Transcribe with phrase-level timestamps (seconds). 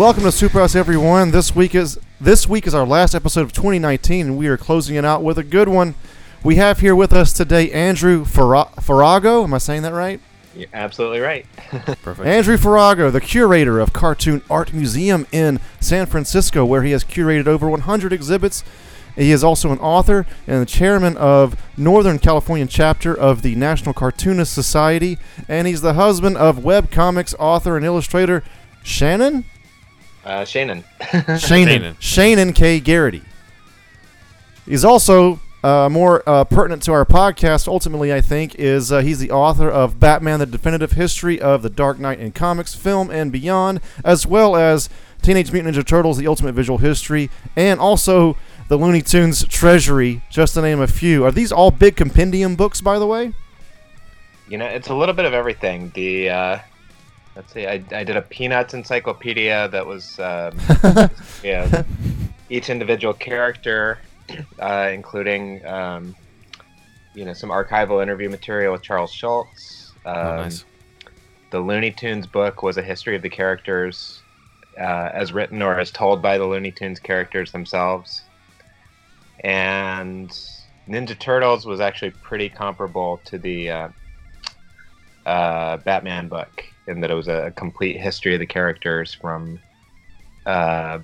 [0.00, 1.30] Welcome to Superhouse, everyone.
[1.30, 4.96] This week is this week is our last episode of 2019, and we are closing
[4.96, 5.94] it out with a good one.
[6.42, 9.44] We have here with us today Andrew Farra- Farago.
[9.44, 10.18] Am I saying that right?
[10.56, 11.44] You're absolutely right.
[12.02, 12.20] Perfect.
[12.26, 17.46] Andrew Farago, the curator of Cartoon Art Museum in San Francisco, where he has curated
[17.46, 18.64] over 100 exhibits.
[19.16, 23.92] He is also an author and the chairman of Northern California chapter of the National
[23.92, 28.42] Cartoonist Society, and he's the husband of webcomics author and illustrator
[28.82, 29.44] Shaenon
[30.30, 30.84] Uh, Shaenon.
[31.00, 32.78] Shaenon Shaenon K.
[32.78, 33.22] Garrity.
[34.64, 37.66] He's also uh, more uh, pertinent to our podcast.
[37.66, 41.68] Ultimately, I think is uh, he's the author of Batman: The Definitive History of the
[41.68, 44.88] Dark Knight in Comics, Film, and Beyond, as well as
[45.20, 48.36] Teenage Mutant Ninja Turtles: The Ultimate Visual History, and also
[48.68, 51.24] the Looney Tunes Treasury, just to name a few.
[51.24, 53.32] Are these all big compendium books, by the way?
[54.48, 55.90] You know, it's a little bit of everything.
[55.96, 56.58] The uh,
[57.40, 60.58] let's see, I, I did a Peanuts encyclopedia that was um,
[61.42, 61.84] yeah,
[62.50, 63.98] each individual character,
[64.58, 66.14] uh, including um,
[67.14, 69.92] you know some archival interview material with Charles Schulz.
[70.04, 70.64] Um, Oh, nice.
[71.50, 74.22] The Looney Tunes book was a history of the characters
[74.78, 78.22] uh, as written or as told by the Looney Tunes characters themselves.
[79.42, 80.30] And
[80.86, 83.88] Ninja Turtles was actually pretty comparable to the uh,
[85.26, 89.58] uh, Batman book in that it was a complete history of the characters from,
[90.46, 90.98] uh,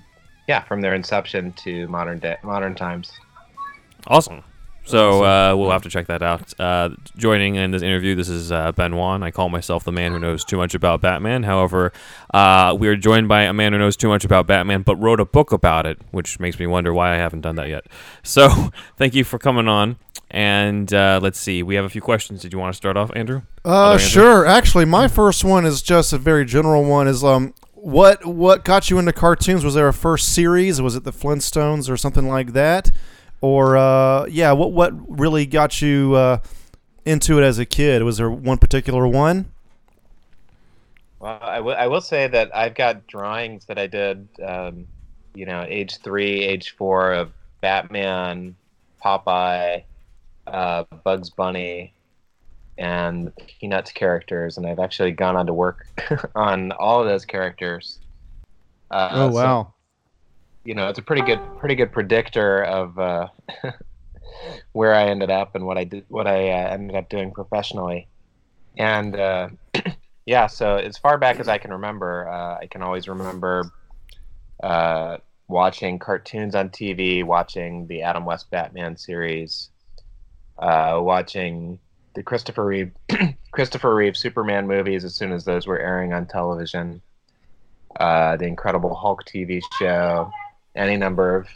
[0.48, 3.12] yeah, from their inception to modern day, modern times.
[4.06, 4.42] Awesome.
[4.86, 6.58] So uh, we'll have to check that out.
[6.60, 9.24] Uh, joining in this interview, this is uh, Ben Wan.
[9.24, 11.42] I call myself the man who knows too much about Batman.
[11.42, 11.92] However,
[12.32, 15.18] uh, we are joined by a man who knows too much about Batman, but wrote
[15.18, 17.86] a book about it, which makes me wonder why I haven't done that yet.
[18.22, 18.48] So
[18.96, 19.96] thank you for coming on.
[20.30, 22.42] And uh, let's see, we have a few questions.
[22.42, 23.42] Did you want to start off, Andrew?
[23.64, 24.06] Uh, Andrew?
[24.06, 24.46] sure.
[24.46, 27.06] Actually, my first one is just a very general one.
[27.06, 29.64] Is um, what what got you into cartoons?
[29.64, 30.82] Was there a first series?
[30.82, 32.90] Was it the Flintstones or something like that?
[33.40, 36.38] Or uh, yeah, what what really got you uh,
[37.04, 38.02] into it as a kid?
[38.02, 39.52] Was there one particular one?
[41.20, 44.86] Well, I will- will say that I've got drawings that I did, um,
[45.34, 48.54] you know, age three, age four of Batman,
[49.02, 49.84] Popeye,
[50.46, 51.92] uh, Bugs Bunny,
[52.78, 55.86] and the Peanuts characters, and I've actually gone on to work
[56.34, 57.98] on all of those characters.
[58.90, 59.74] Uh, oh so, wow.
[60.64, 63.28] you know, it's a pretty good, pretty good predictor of uh,
[64.72, 68.08] where I ended up and what I did, what I uh, ended up doing professionally,
[68.76, 69.16] and.
[69.16, 69.48] Uh,
[70.26, 73.70] yeah, so as far back as I can remember, uh, I can always remember
[74.62, 75.18] uh,
[75.48, 79.70] watching cartoons on TV, watching the Adam West Batman series,
[80.58, 81.78] uh, watching
[82.14, 82.92] the Christopher Reeve
[83.52, 87.00] Christopher Reeve Superman movies as soon as those were airing on television,
[88.00, 90.30] uh, the Incredible Hulk TV show,
[90.74, 91.48] any number of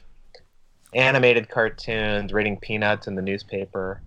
[0.95, 4.03] animated cartoons, reading Peanuts in the newspaper.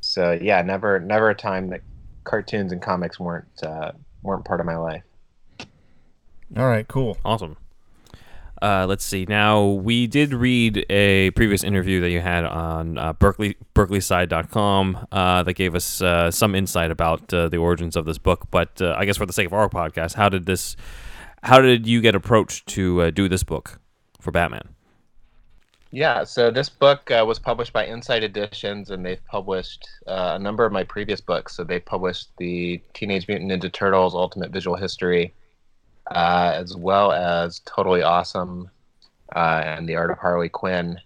[0.00, 1.80] So yeah, never never a time that
[2.24, 3.92] cartoons and comics weren't uh,
[4.22, 5.02] weren't part of my life.
[6.56, 7.16] All right, cool.
[7.24, 7.56] Awesome.
[8.62, 9.26] Uh, let's see.
[9.28, 15.42] Now we did read a previous interview that you had on uh, Berkeley BerkeleySide.com uh,
[15.42, 18.46] that gave us uh, some insight about uh, the origins of this book.
[18.50, 20.76] But uh, I guess for the sake of our podcast, how did this?
[21.42, 23.80] How did you get approached to uh, do this book
[24.20, 24.70] for Batman?
[25.90, 30.72] Yeah, so this book was published by Insight Editions, and they've published a number of
[30.72, 31.54] my previous books.
[31.54, 35.32] So they published the Teenage Mutant Ninja Turtles Ultimate Visual History,
[36.10, 38.70] uh, as well as Totally Awesome
[39.34, 41.00] uh, and The Art of Harley Quinn.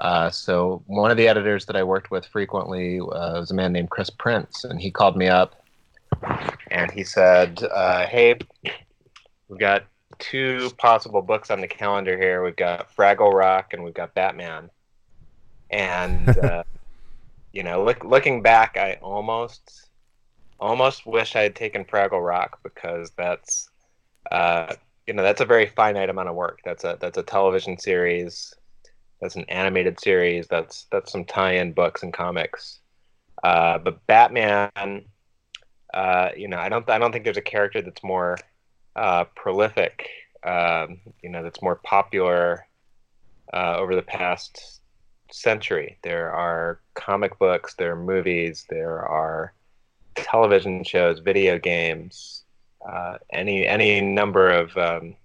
[0.00, 3.90] Uh, so one of the editors that I worked with frequently was a man named
[3.90, 5.62] Chris Prince, and he called me up,
[6.70, 8.38] and he said, uh, "Hey,
[9.48, 9.84] we've got
[10.20, 12.44] two possible books on the calendar here.
[12.44, 14.70] We've got Fraggle Rock and we've got Batman.
[15.70, 16.62] And uh,
[17.52, 19.88] you know, look, looking back, I almost
[20.60, 23.69] almost wish I had taken Fraggle Rock because that's
[24.30, 24.74] uh,
[25.06, 26.60] you know that's a very finite amount of work.
[26.64, 28.54] That's a that's a television series.
[29.20, 30.46] That's an animated series.
[30.48, 32.80] That's that's some tie-in books and comics.
[33.42, 35.04] Uh, but Batman,
[35.92, 38.36] uh, you know, I don't I don't think there's a character that's more
[38.96, 40.08] uh, prolific,
[40.44, 42.66] um, you know, that's more popular
[43.52, 44.80] uh, over the past
[45.32, 45.98] century.
[46.02, 49.54] There are comic books, there are movies, there are
[50.14, 52.39] television shows, video games,
[52.88, 55.16] uh, any any number of um,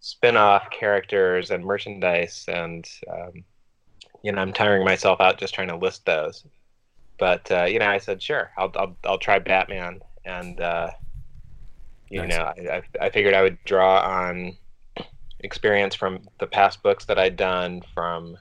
[0.00, 3.44] spin-off characters and merchandise, and um,
[4.22, 6.44] you know, I'm tiring myself out just trying to list those.
[7.18, 10.90] But uh, you know, I said, sure, I'll I'll, I'll try Batman, and uh,
[12.08, 12.30] you Nice.
[12.30, 14.56] know, I, I I figured I would draw on
[15.40, 18.36] experience from the past books that I'd done, from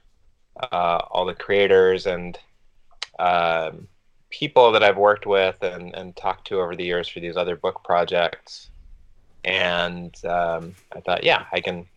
[0.71, 2.37] uh, all the creators and
[3.19, 3.87] um,
[4.29, 7.55] people that I've worked with and, and talked to over the years for these other
[7.55, 8.69] book projects.
[9.43, 11.87] And um, I thought, yeah, I can.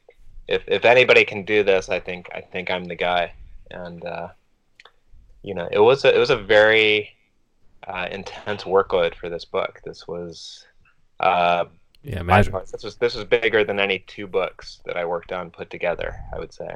[0.49, 3.32] If if anybody can do this, I think I think I'm the guy.
[3.70, 4.29] And uh,
[5.43, 7.11] you know, it was a, it was a very
[7.87, 9.81] uh, intense workload for this book.
[9.84, 10.64] This was
[11.20, 11.64] uh,
[12.02, 12.52] Yeah, imagine.
[12.70, 16.14] this was this was bigger than any two books that I worked on put together.
[16.34, 16.75] I would say.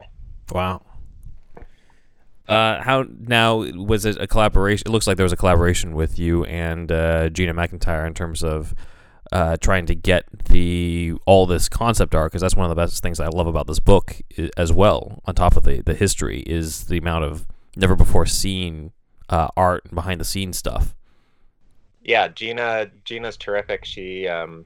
[0.52, 0.82] Wow.
[2.48, 4.84] Uh, how now was it a collaboration?
[4.86, 8.44] It looks like there was a collaboration with you and uh, Gina McIntyre in terms
[8.44, 8.74] of
[9.32, 13.02] uh, trying to get the all this concept art because that's one of the best
[13.02, 14.20] things I love about this book
[14.56, 15.20] as well.
[15.24, 18.92] On top of the the history is the amount of never before seen
[19.28, 20.94] uh, art and behind the scenes stuff.
[22.04, 24.64] yeah gina gina's terrific she um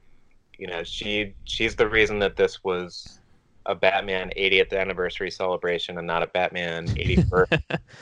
[0.59, 3.19] you know she she's the reason that this was
[3.65, 7.51] a batman 80th anniversary celebration and not a batman 81st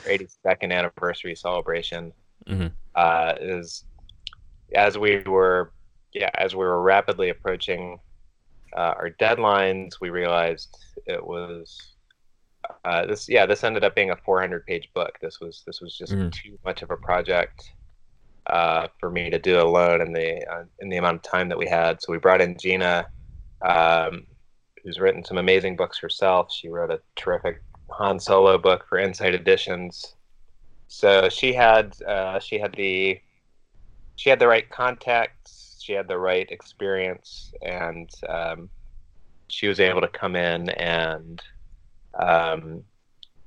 [0.04, 2.12] or 82nd anniversary celebration
[2.48, 2.72] Mhm.
[2.94, 3.84] uh is
[4.74, 5.72] as we were
[6.12, 7.98] yeah as we were rapidly approaching
[8.76, 10.76] uh, our deadlines we realized
[11.06, 11.94] it was
[12.84, 15.96] uh, this yeah this ended up being a 400 page book this was this was
[15.96, 16.30] just Mhm.
[16.32, 17.62] too much of a project
[18.46, 21.58] uh, for me to do alone in the uh, in the amount of time that
[21.58, 22.00] we had.
[22.00, 23.06] So we brought in Gina,
[23.62, 24.26] um,
[24.82, 26.52] who's written some amazing books herself.
[26.52, 30.14] She wrote a terrific Han Solo book for Insight Editions.
[30.88, 33.20] So she had uh, she had the
[34.16, 38.68] she had the right contacts, she had the right experience, and um,
[39.48, 41.40] she was able to come in and
[42.18, 42.82] um,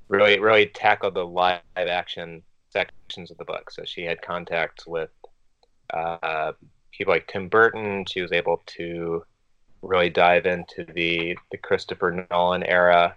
[0.07, 3.71] really really tackle the live action sections of the book.
[3.71, 5.11] So she had contacts with
[5.93, 6.53] uh,
[6.91, 8.05] people like Tim Burton.
[8.07, 9.25] She was able to
[9.83, 13.15] really dive into the the Christopher Nolan era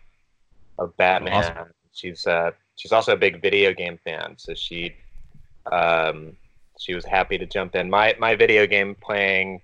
[0.79, 1.33] of Batman.
[1.33, 1.73] Awesome.
[1.93, 4.95] She's uh, she's also a big video game fan, so she
[5.71, 6.37] um,
[6.79, 7.89] she was happy to jump in.
[7.89, 9.63] My my video game playing.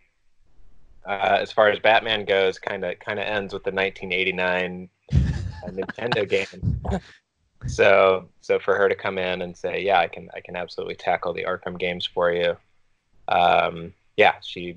[1.04, 5.16] Uh, as far as Batman goes, kind of kind of ends with the 1989 uh,
[5.70, 6.80] Nintendo game.
[7.66, 10.96] so so for her to come in and say yeah i can i can absolutely
[10.96, 12.56] tackle the arkham games for you
[13.28, 14.76] um yeah she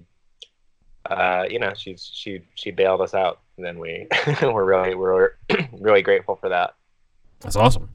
[1.09, 4.07] uh you know she's she she bailed us out and then we
[4.41, 5.31] we're really we're
[5.79, 6.75] really grateful for that
[7.41, 7.89] That's awesome.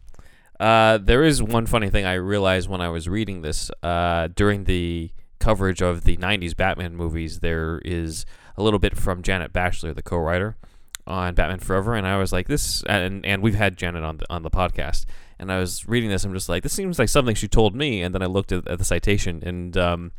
[0.60, 3.70] Uh, there is one funny thing I realized when I was reading this.
[3.82, 8.26] Uh, during the coverage of the 90s Batman movies, there is
[8.58, 10.58] a little bit from Janet Batchler, the co writer,
[11.06, 11.94] on Batman Forever.
[11.94, 15.06] And I was like, this, and, and we've had Janet on the, on the podcast.
[15.38, 18.02] And I was reading this, I'm just like, this seems like something she told me.
[18.02, 20.12] And then I looked at, at the citation, and um,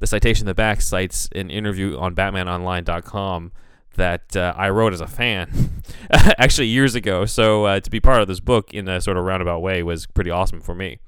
[0.00, 3.52] the citation in the back cites an interview on BatmanOnline.com
[3.96, 7.24] that uh, I wrote as a fan, actually years ago.
[7.24, 10.06] So uh, to be part of this book in a sort of roundabout way was
[10.06, 11.00] pretty awesome for me.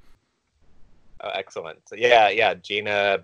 [1.22, 3.19] oh, excellent so yeah yeah gina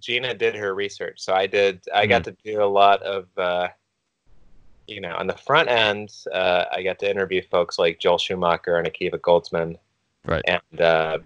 [0.00, 3.68] gina did her research so i did i got to do a lot of uh
[4.86, 8.78] you know on the front end uh, i got to interview folks like joel schumacher
[8.78, 9.76] and akiva goldsman
[10.24, 10.42] Right.
[10.46, 11.18] and uh,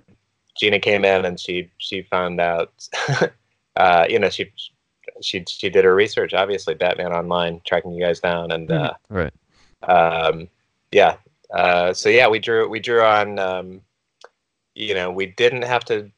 [0.59, 2.73] Gina came in and she she found out,
[3.77, 4.53] uh, you know, she
[5.21, 6.35] she she did her research.
[6.35, 9.33] Obviously, Batman Online tracking you guys down, and uh, Right.
[9.83, 10.49] um,
[10.91, 11.17] yeah,
[11.55, 13.39] uh, so yeah, we drew we drew on.
[13.39, 13.81] Um,
[14.75, 16.11] you know, we didn't have to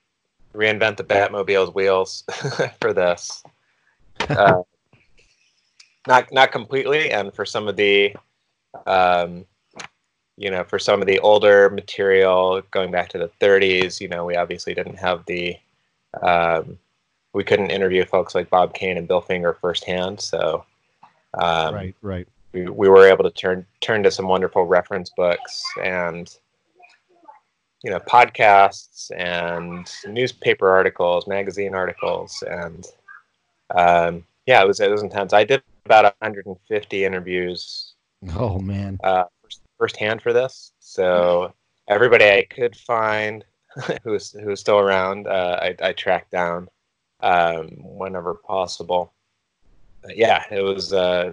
[0.55, 2.25] reinvent the Batmobile's wheels
[2.81, 3.43] for this.
[4.31, 4.63] Uh,
[6.07, 8.15] not not completely, and for some of the
[8.87, 9.45] um,
[10.37, 14.25] you know, for some of the older material going back to the 30s, you know,
[14.25, 15.57] we obviously didn't have the,
[16.23, 16.79] um,
[17.35, 20.21] we couldn't interview folks like Bob Kane and Bill Finger firsthand.
[20.21, 20.65] So
[21.35, 22.29] um, right, right.
[22.53, 26.35] we, we were able to turn turn to some wonderful reference books and
[27.83, 32.87] you know podcasts and newspaper articles, magazine articles, and
[33.77, 35.33] um, yeah, it was it was intense.
[35.33, 37.95] I did about 150 interviews
[38.37, 38.99] Oh man.
[39.05, 40.73] uh, first, firsthand for this.
[40.79, 41.53] So
[41.89, 43.45] everybody I could find
[44.05, 46.69] who's who's still around, uh, I, I tracked down
[47.25, 49.13] um, whenever possible.
[50.03, 51.33] But yeah, it was uh,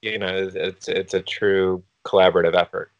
[0.00, 2.92] you know it's it's a true collaborative effort.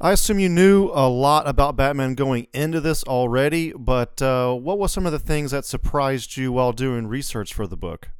[0.00, 4.78] I assume you knew a lot about Batman going into this already, but uh, what
[4.78, 8.10] was some of the things that surprised you while doing research for the book?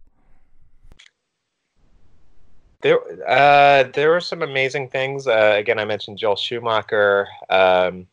[2.80, 5.26] There, uh, there were some amazing things.
[5.26, 8.06] Uh, again, I mentioned Joel Schumacher, um,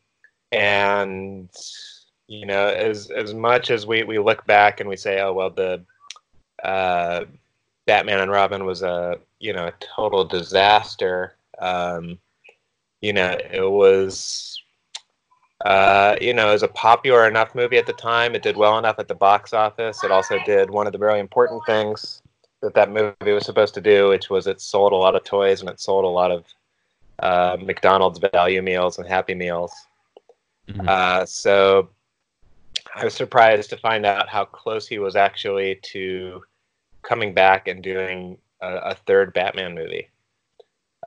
[0.51, 1.49] and
[2.31, 5.49] you know, as as much as we, we look back and we say, oh well,
[5.49, 5.83] the
[6.63, 7.25] uh,
[7.85, 11.35] Batman and Robin was a you know a total disaster.
[11.59, 12.19] Um,
[13.01, 14.63] you know, it was
[15.65, 18.33] uh, you know, it was a popular enough movie at the time.
[18.33, 20.01] It did well enough at the box office.
[20.05, 22.21] It also did one of the really important things
[22.61, 25.59] that that movie was supposed to do, which was it sold a lot of toys
[25.59, 26.45] and it sold a lot of
[27.19, 29.73] uh, McDonald's value meals and Happy Meals.
[30.69, 30.87] Mhm.
[30.87, 31.89] Uh, so
[32.95, 36.43] I was surprised to find out how close he was actually to
[37.01, 40.09] coming back and doing a, a third Batman movie.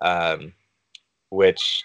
[0.00, 0.52] Um,
[1.30, 1.84] which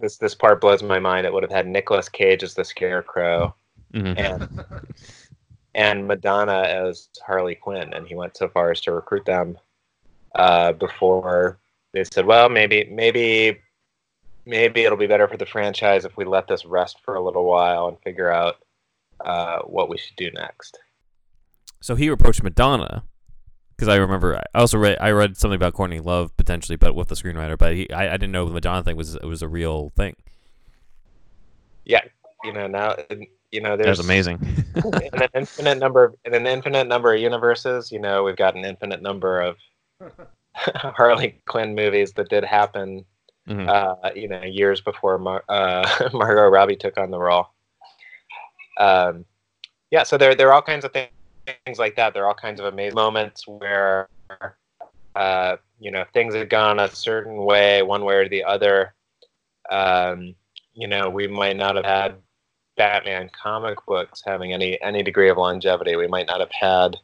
[0.00, 1.26] this this part blows my mind.
[1.26, 3.54] It would have had Nicolas Cage as the Scarecrow
[3.94, 4.18] Mhm.
[4.18, 4.64] and
[5.74, 9.58] and Madonna as Harley Quinn, and he went so far as to recruit them
[10.34, 11.58] uh, before
[11.92, 13.60] they said, "Well, maybe, maybe,
[14.44, 17.44] maybe it'll be better for the franchise if we let this rest for a little
[17.44, 18.56] while and figure out
[19.24, 20.78] uh, what we should do next."
[21.80, 23.04] So he approached Madonna
[23.76, 27.08] because I remember I also read I read something about Courtney Love potentially, but with
[27.08, 27.56] the screenwriter.
[27.58, 30.16] But he, I, I didn't know the Madonna thing was it was a real thing.
[31.84, 32.00] Yeah,
[32.44, 32.96] you know now,
[33.52, 34.38] you know That's there's amazing.
[34.74, 37.92] in an infinite number of, in an infinite number of universes.
[37.92, 39.56] You know, we've got an infinite number of
[40.54, 43.04] Harley Quinn movies that did happen
[43.48, 43.68] Mhm.
[43.68, 47.46] uh, you know, years before Mar- uh, Margot Robbie took on the role.
[48.76, 49.24] Um,
[49.90, 51.10] yeah, so there there are all kinds of things,
[51.64, 52.14] things like that.
[52.14, 54.08] There are all kinds of amazing moments where,
[55.14, 58.94] uh, you know, things have gone a certain way, one way or the other.
[59.70, 60.34] Um,
[60.74, 62.16] you know, we might not have had
[62.76, 65.96] Batman comic books having any any degree of longevity.
[65.96, 66.96] We might not have had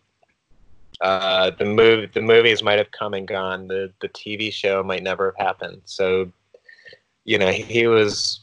[1.00, 3.68] uh, the move the movies might have come and gone.
[3.68, 5.82] The the TV show might never have happened.
[5.84, 6.30] So,
[7.24, 8.40] you know, he, he was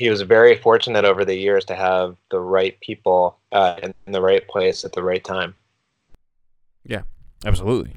[0.00, 4.22] he was very fortunate over the years to have the right people uh, in the
[4.22, 5.54] right place at the right time.
[6.86, 7.02] Yeah,
[7.44, 7.92] absolutely.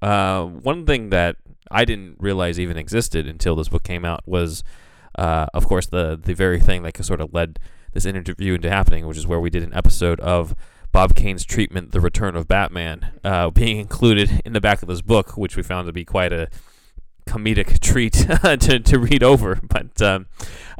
[0.00, 1.34] Uh, one thing that
[1.68, 4.62] I didn't realize even existed until this book came out was,
[5.16, 7.58] uh, of course, the the very thing that sort of led
[7.92, 10.54] this interview into happening, which is where we did an episode of
[10.92, 15.02] Bob Kane's treatment, "The Return of Batman," uh, being included in the back of this
[15.02, 16.50] book, which we found to be quite a
[17.28, 19.60] comedic treat to, to read over.
[19.62, 20.26] But um,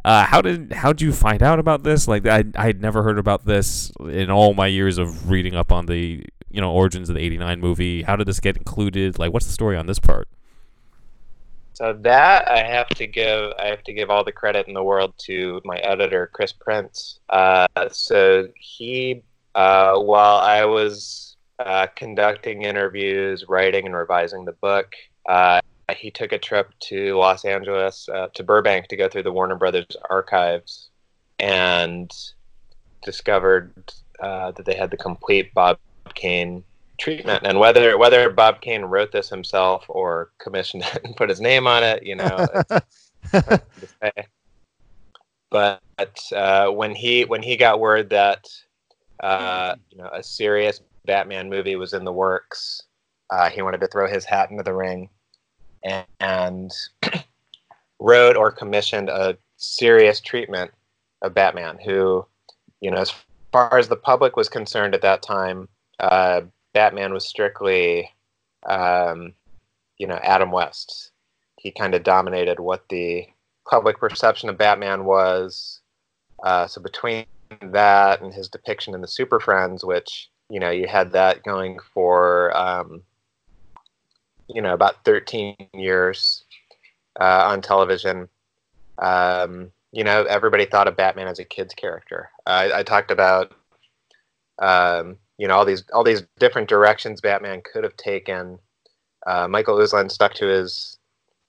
[0.04, 2.08] uh, how did how did you find out about this?
[2.08, 5.86] Like I I'd never heard about this in all my years of reading up on
[5.86, 8.02] the you know origins of the '89 movie.
[8.02, 9.18] How did this get included?
[9.18, 10.28] Like what's the story on this part?
[11.74, 14.82] So that I have to give I have to give all the credit in the
[14.82, 17.20] world to my editor Chris Prince.
[17.28, 19.22] Uh, so he,
[19.54, 24.92] uh, while I was uh, conducting interviews, writing and revising the book,
[25.28, 25.60] uh,
[25.96, 29.56] he took a trip to Los Angeles uh, to Burbank to go through the Warner
[29.56, 30.90] Brothers archives
[31.38, 32.10] and
[33.02, 33.72] discovered
[34.20, 35.78] uh, that they had the complete Bob
[36.14, 36.64] Kane
[36.98, 41.40] treatment and whether whether Bob Kane wrote this himself or commissioned it and put his
[41.40, 42.46] name on it, you know.
[42.70, 42.70] it's
[43.32, 43.62] hard
[44.02, 44.12] say.
[45.50, 48.46] But uh, when he when he got word that
[49.20, 52.82] uh, you know a serious Batman movie was in the works,
[53.30, 55.08] uh, he wanted to throw his hat into the ring
[56.20, 56.72] and,
[58.00, 60.70] wrote or commissioned a serious treatment
[61.22, 62.24] of Batman, who
[62.80, 63.12] you know as
[63.52, 65.68] far as the public was concerned at that time.
[66.00, 66.42] Uh,
[66.74, 68.08] Batman was strictly,
[68.68, 69.34] um,
[69.96, 71.10] you know, Adam West.
[71.58, 73.26] He kind of dominated what the
[73.68, 75.80] public perception of Batman was.
[76.44, 77.26] Uh, so between
[77.60, 81.78] that and his depiction in the Super Friends, which you know you had that going
[81.92, 83.02] for, um,
[84.48, 86.44] you know, about 13 years
[87.20, 88.28] uh, on television.
[88.98, 92.30] Um, you know, everybody thought of Batman as a kid's character.
[92.46, 93.52] I, I talked about
[94.58, 98.58] um, you know all these all these different directions Batman could have taken.
[99.26, 100.98] Uh, Michael Uslan stuck to his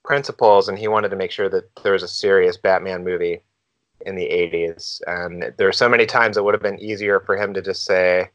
[0.04, 3.42] principles, and he wanted to make sure that there was a serious Batman movie
[4.06, 5.02] in the '80s.
[5.08, 7.84] And there are so many times it would have been easier for him to just
[7.84, 8.30] say,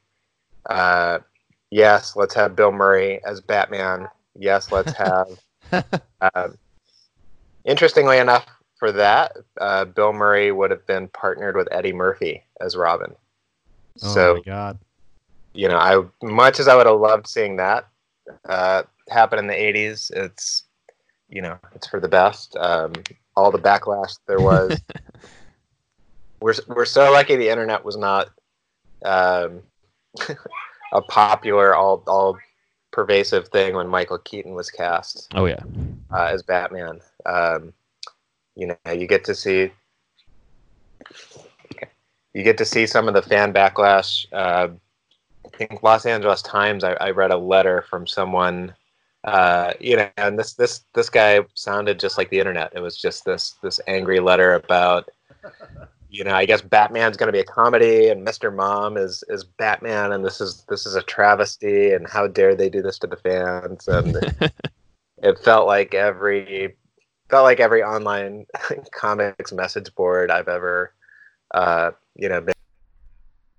[0.68, 1.21] uh,
[1.71, 4.09] "Yes, let's have Bill Murray as Batman.
[4.36, 5.28] Yes, let's have."
[6.34, 6.58] um,
[7.64, 12.76] interestingly enough, for that, uh, Bill Murray would have been partnered with Eddie Murphy as
[12.76, 13.14] Robin.
[14.02, 14.78] oh so my god.
[15.54, 17.86] you know, I much as I would have loved seeing that
[18.48, 20.64] uh, happen in the '80s, it's
[21.28, 22.56] you know, it's for the best.
[22.56, 22.92] Um,
[23.36, 24.80] all the backlash there was,
[26.40, 28.28] we're we're so lucky the internet was not
[29.04, 29.62] um,
[30.92, 32.36] a popular, all all
[32.94, 35.62] pervasive thing when Michael Keaton was cast Oh yeah.
[36.12, 37.00] uh, as Batman.
[37.26, 37.72] Um,
[38.54, 39.72] you know, you get to see
[42.32, 44.68] you get to see some of the fan backlash uh,
[45.44, 46.84] I think Los Angeles Times.
[46.84, 48.74] I, I read a letter from someone,
[49.24, 52.72] uh, you know, and this this this guy sounded just like the internet.
[52.74, 55.10] It was just this this angry letter about,
[56.14, 58.54] you know, I guess Batman's going to be a comedy, and Mr.
[58.54, 62.68] Mom is is Batman, and this is this is a travesty, and how dare they
[62.68, 63.88] do this to the fans?
[63.88, 64.16] And
[65.18, 66.76] it felt like every
[67.28, 68.47] felt like every online
[68.94, 70.94] comics message board I've ever,
[71.52, 72.54] uh, you know, been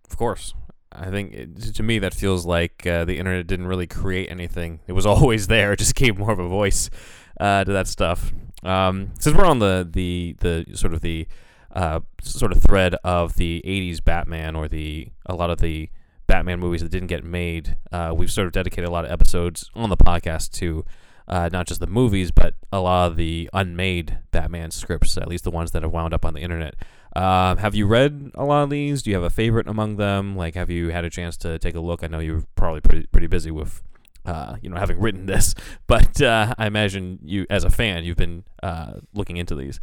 [0.10, 0.54] Of course.
[0.94, 4.80] I think it, to me that feels like uh, the internet didn't really create anything.
[4.88, 5.74] It was always there.
[5.74, 6.90] It just gave more of a voice
[7.38, 8.32] uh, to that stuff.
[8.64, 11.28] Um, since we're on the the the sort of the
[11.76, 15.90] uh, sort of thread of the '80s Batman or the a lot of the
[16.28, 19.70] Batman movies that didn't get made, uh, we've sort of dedicated a lot of episodes
[19.76, 20.84] on the podcast to
[21.28, 25.44] uh, not just the movies, but a lot of the unmade Batman scripts, at least
[25.44, 26.76] the ones that have wound up on the internet.
[27.16, 29.02] Uh, have you read a lot of these?
[29.02, 30.36] Do you have a favorite among them?
[30.36, 32.04] Like, have you had a chance to take a look?
[32.04, 33.82] I know you're probably pretty pretty busy with,
[34.26, 35.56] uh, you know, having written this,
[35.88, 39.80] but uh, I imagine you, as a fan, you've been uh, looking into these.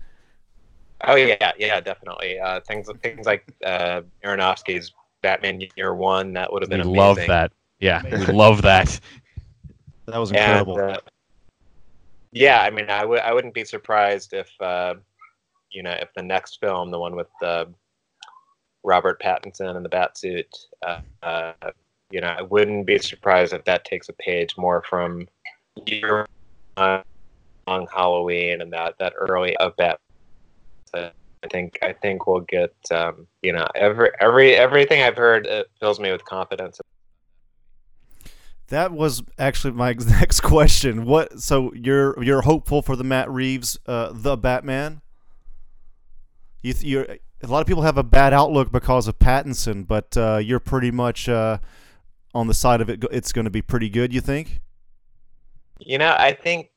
[1.06, 2.38] Oh yeah, yeah, definitely.
[2.38, 4.92] Uh, things things like uh, Aronofsky's
[5.23, 7.52] Batman Year One that would have We been love that.
[7.80, 9.00] Yeah, we love that.
[10.06, 10.78] That was And, incredible.
[10.78, 11.00] uh,
[12.32, 14.94] yeah, I mean, I w- I wouldn't be surprised if uh,
[15.71, 17.66] you know if the next film, the one with uh,
[18.85, 20.47] Robert Pattinson and the Batsuit,
[20.87, 21.52] uh, uh,
[22.11, 25.26] you know, I wouldn't be surprised if that takes a page more from
[25.87, 26.26] Year
[26.76, 27.02] One,
[27.66, 29.99] on Halloween and that that early of Bat.
[30.94, 35.68] I think I think we'll get um, you know every every everything I've heard it
[35.80, 36.80] fills me with confidence.
[38.68, 41.04] That was actually my next question.
[41.04, 41.40] What?
[41.40, 45.02] So you're you're hopeful for the Matt Reeves, uh, the Batman?
[46.62, 47.06] You th- you're
[47.42, 50.93] a lot of people have a bad outlook because of Pattinson, but uh, you're pretty
[50.93, 51.58] much uh,
[52.34, 53.04] on the side of it.
[53.10, 54.14] It's going to be pretty good.
[54.14, 54.60] You think?
[55.80, 56.71] You know, I think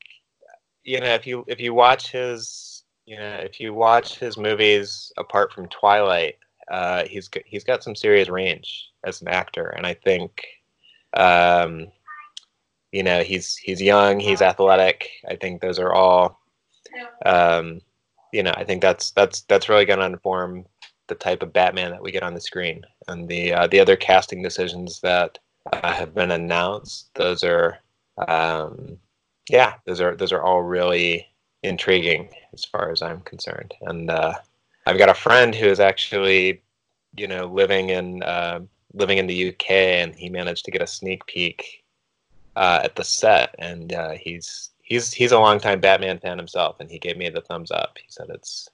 [0.84, 2.75] you know if you if you watch his
[3.06, 6.36] you know if you watch his movies apart from Twilight,
[6.70, 10.46] uh, he's he's got some serious range as an actor, and I think
[11.16, 11.88] um,
[12.92, 15.10] you know he's he's young, he's athletic.
[15.28, 16.40] I think those are all
[17.26, 17.82] um,
[18.34, 20.66] you know I think that's that's that's really going to inform
[21.08, 23.96] the type of Batman that we get on the screen, and the uh, the other
[23.96, 25.38] casting decisions that
[25.72, 27.10] uh, have been announced.
[27.14, 27.78] Those are
[28.28, 28.98] um,
[29.50, 31.28] yeah, those are those are all really
[31.66, 33.74] intriguing as far as I'm concerned.
[33.82, 34.34] And uh,
[34.86, 36.62] I've got a friend who is actually,
[37.18, 38.62] you know, living in uh,
[38.94, 41.84] living in the UK, and he managed to get a sneak peek
[42.56, 46.90] uh, at the set, and uh, he's he's he's a longtime Batman fan himself, and
[46.90, 47.98] he gave me the thumbs up.
[47.98, 48.70] He said it's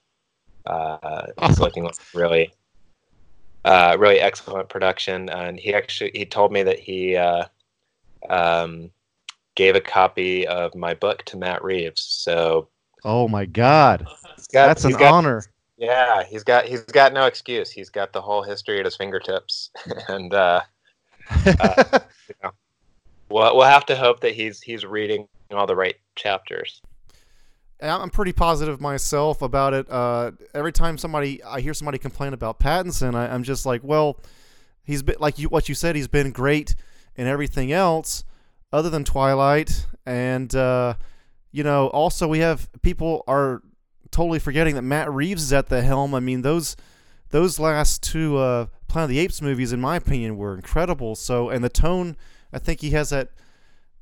[0.66, 2.52] uh, it's looking like really
[3.64, 7.16] uh, really excellent production, and he actually he told me that he.
[7.16, 7.44] Uh,
[8.28, 8.90] um,
[9.54, 12.00] gave a copy of my book to Matt Reeves.
[12.00, 12.68] So
[13.04, 14.06] Oh my God,
[14.52, 15.44] got, that's an got- honor.
[15.78, 17.70] Yeah, he's got he's got no excuse.
[17.70, 19.70] He's got the whole history at his fingertips,
[20.08, 20.60] and uh,
[23.28, 26.80] we'll we'll have to hope that he's he's reading all the right chapters.
[27.80, 29.90] I'm pretty positive myself about it.
[29.90, 34.20] Uh, every time somebody I hear somebody complain about Pattinson, I, I'm just like, well,
[34.84, 35.96] he's been like you what you said.
[35.96, 36.76] He's been great
[37.16, 38.22] in everything else
[38.72, 40.94] other than Twilight, and uh,
[41.52, 43.62] you know, also we have people are
[44.10, 46.14] totally forgetting that Matt Reeves is at the helm.
[46.14, 46.76] I mean, those
[47.30, 51.14] those last two uh, Planet of the Apes movies, in my opinion, were incredible.
[51.14, 52.16] So, and the tone,
[52.52, 53.30] I think he has that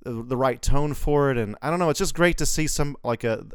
[0.03, 1.91] the, the right tone for it, and I don't know.
[1.91, 3.47] It's just great to see some like a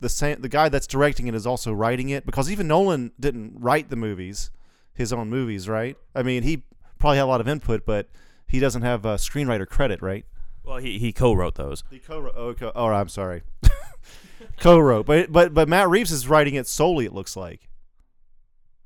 [0.00, 3.54] the same the guy that's directing it is also writing it because even Nolan didn't
[3.58, 4.50] write the movies,
[4.92, 5.96] his own movies, right?
[6.14, 6.64] I mean, he
[6.98, 8.08] probably had a lot of input, but
[8.46, 10.24] he doesn't have a screenwriter credit, right?
[10.64, 11.84] Well, he, he co-wrote those.
[11.90, 12.34] He co-wrote.
[12.36, 13.42] Oh, co- oh I'm sorry.
[14.58, 17.04] co-wrote, but but but Matt Reeves is writing it solely.
[17.06, 17.68] It looks like,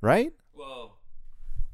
[0.00, 0.32] right?
[0.52, 0.92] Whoa.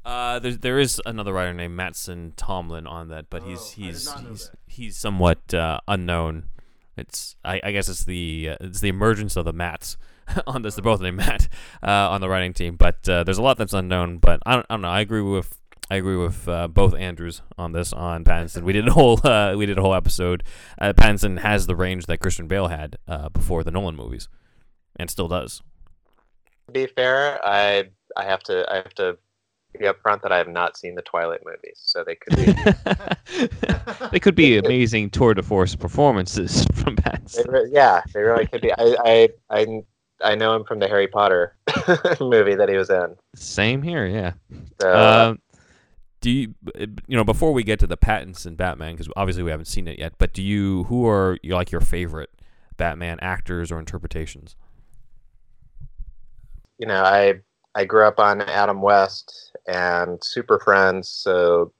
[0.03, 4.13] Uh, there, there is another writer named Mattson Tomlin on that, but he's Oh, he's
[4.13, 4.57] he's, that.
[4.67, 6.49] he's somewhat uh, unknown.
[6.97, 9.97] It's I, I guess it's the uh, it's the emergence of the Matts
[10.47, 10.75] on this.
[10.75, 11.47] They're both named Matt
[11.83, 14.19] uh, on the writing team, but uh, there's a lot that's unknown.
[14.19, 14.89] But I don't, I don't know.
[14.89, 18.63] I agree with I agree with uh, both Andrews on this on Pattinson.
[18.63, 20.43] We did a whole uh, we did a whole episode.
[20.79, 24.27] Uh, Pattinson has the range that Christian Bale had uh, before the Nolan movies,
[24.97, 25.61] and still does.
[26.67, 27.85] To be fair, I
[28.17, 29.17] I have to I have to
[29.77, 32.45] be upfront that I have not seen the Twilight movies, so they could be
[34.11, 37.47] they could be amazing tour de force performances from They Pattinson.
[37.51, 38.71] re- yeah, they really could be.
[38.71, 39.83] I, I, I,
[40.23, 41.57] I know him from the Harry Potter
[42.21, 43.15] movie that he was in.
[43.35, 44.31] Same here, yeah.
[44.81, 45.39] So, uh, Um,
[46.25, 46.55] do you
[47.07, 49.99] you know before we get to the Pattinson Batman because obviously we haven't seen it
[49.99, 52.31] yet, but do you who are you like your favorite
[52.77, 54.55] Batman actors or interpretations?
[56.79, 57.41] You know, I
[57.75, 61.71] I grew up on Adam West and Super Friends, so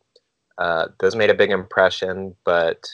[0.59, 2.35] uh, those made a big impression.
[2.43, 2.87] But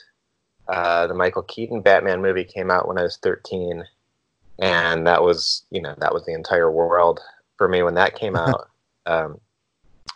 [0.69, 3.83] uh, the Michael Keaton Batman movie came out when I was 13,
[4.59, 7.19] and that was you know that was the entire world
[7.57, 8.69] for me when that came out.
[9.05, 9.41] um,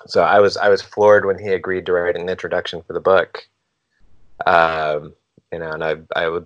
[0.08, 3.00] so I was I was floored when he agreed to write an introduction for the
[3.00, 3.48] book.
[4.46, 5.13] Um,
[5.52, 6.46] you know, and I I would,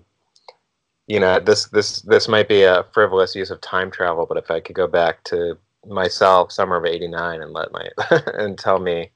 [1.06, 4.50] you know, this this this might be a frivolous use of time travel, but if
[4.50, 7.88] I could go back to myself, summer of '89, and let my
[8.34, 9.10] and tell me,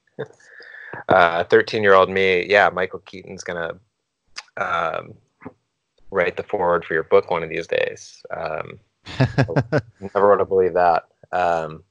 [1.09, 3.79] uh, 13 year old me, yeah, Michael Keaton's gonna
[4.57, 5.15] um,
[6.11, 8.23] write the forward for your book one of these days.
[8.31, 8.79] Um,
[10.01, 11.05] never would have believed that.
[11.33, 11.83] Um,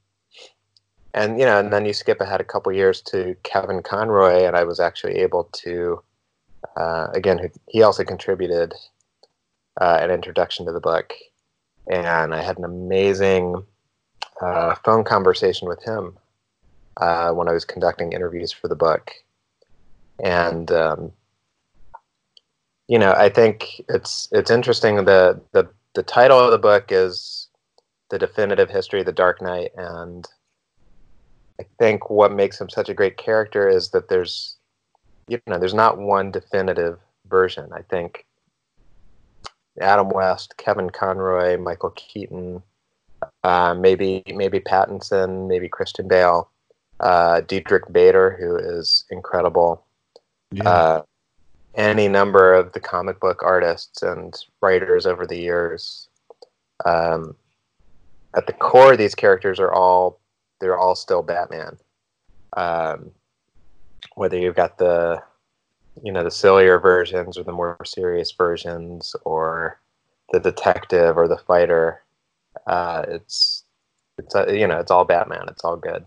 [1.14, 4.56] and you know, and then you skip ahead a couple years to Kevin Conroy, and
[4.56, 6.02] I was actually able to,
[6.76, 8.74] uh, again, he also contributed
[9.80, 11.12] uh, an introduction to the book,
[11.86, 13.64] and I had an amazing
[14.40, 16.18] uh, phone conversation with him
[16.98, 19.10] uh, when I was conducting interviews for the book,
[20.22, 21.12] and um,
[22.88, 25.04] you know, I think it's it's interesting.
[25.04, 27.48] the the The title of the book is
[28.10, 30.26] the definitive history of the Dark Knight, and
[31.60, 34.56] I think what makes him such a great character is that there's,
[35.28, 37.70] you know, there's not one definitive version.
[37.72, 38.26] I think
[39.80, 42.62] Adam West, Kevin Conroy, Michael Keaton,
[43.42, 46.50] uh, maybe maybe Pattinson, maybe Christian Bale,
[47.00, 49.84] uh, Diedrich Bader, who is incredible.
[50.50, 50.68] Yeah.
[50.68, 51.02] Uh,
[51.74, 56.08] any number of the comic book artists and writers over the years.
[56.84, 57.34] Um,
[58.36, 60.20] at the core, these characters are all
[60.64, 61.76] they're all still Batman.
[62.56, 63.10] Um,
[64.14, 65.22] whether you've got the
[66.02, 69.78] you know the sillier versions or the more serious versions or
[70.32, 72.02] the detective or the fighter
[72.66, 73.64] uh, it's
[74.16, 76.04] it's uh, you know it's all batman it's all good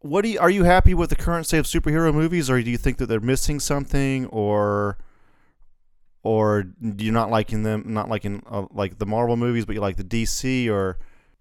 [0.00, 2.70] what do you are you happy with the current state of superhero movies or do
[2.70, 4.96] you think that they're missing something or
[6.22, 9.80] or do you not liking them not liking uh, like the marvel movies but you
[9.80, 10.98] like the dc or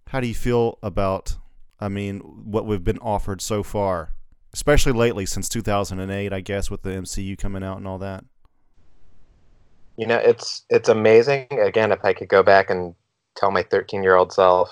[0.07, 1.37] how do you feel about
[1.83, 4.13] I mean what we've been offered so far,
[4.53, 8.23] especially lately since 2008, I guess, with the MCU coming out and all that.
[9.97, 11.47] You know, it's it's amazing.
[11.51, 12.95] Again, if I could go back and
[13.35, 14.69] tell my 13 year old self,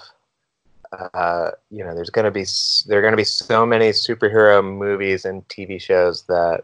[1.13, 2.45] uh, you know, there's gonna be
[2.87, 6.63] there are gonna be so many superhero movies and TV shows that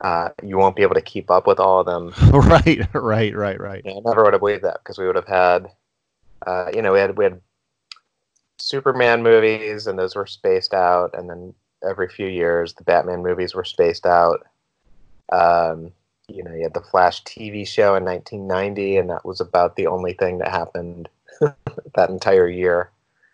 [0.00, 2.12] uh, you won't be able to keep up with all of them.
[2.32, 3.82] right, right, right, right.
[3.86, 5.68] I never would have believed that because we would have had,
[6.46, 7.40] uh, you know, we had we had
[8.62, 11.52] Superman movies, and those were spaced out, and then
[11.84, 14.46] every few years the Batman movies were spaced out.
[15.32, 15.90] Um,
[16.28, 19.88] you know, you had the Flash TV show in 1990, and that was about the
[19.88, 21.08] only thing that happened
[21.40, 22.90] that entire year.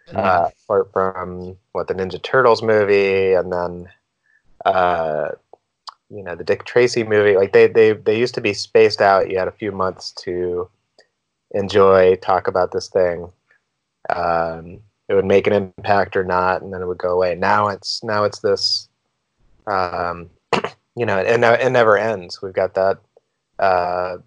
[0.09, 0.17] Mm-hmm.
[0.17, 3.91] Uh, apart from what the Ninja Turtles movie, and then
[4.65, 5.33] uh,
[6.09, 7.37] you know the Dick Tracy movie.
[7.37, 9.29] Like they they they used to be spaced out.
[9.29, 10.71] You had a few months to
[11.51, 13.31] enjoy, talk about this thing.
[14.09, 17.35] Um, it would make an impact or not, and then it would go away.
[17.35, 18.89] Now it's now it's this,
[19.67, 20.29] um,
[20.97, 22.43] you know, and it never ends.
[22.43, 22.99] We've got that,
[23.59, 24.19] uh,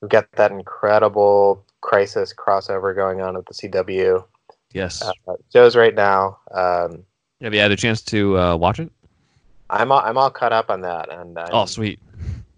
[0.00, 4.24] we've got that incredible crisis crossover going on at the CW.
[4.72, 5.12] Yes, uh,
[5.52, 6.38] shows right now.
[6.52, 7.04] Um,
[7.40, 8.92] Have you had a chance to uh, watch it?
[9.70, 11.98] I'm all, I'm all caught up on that, and I'm, oh, sweet.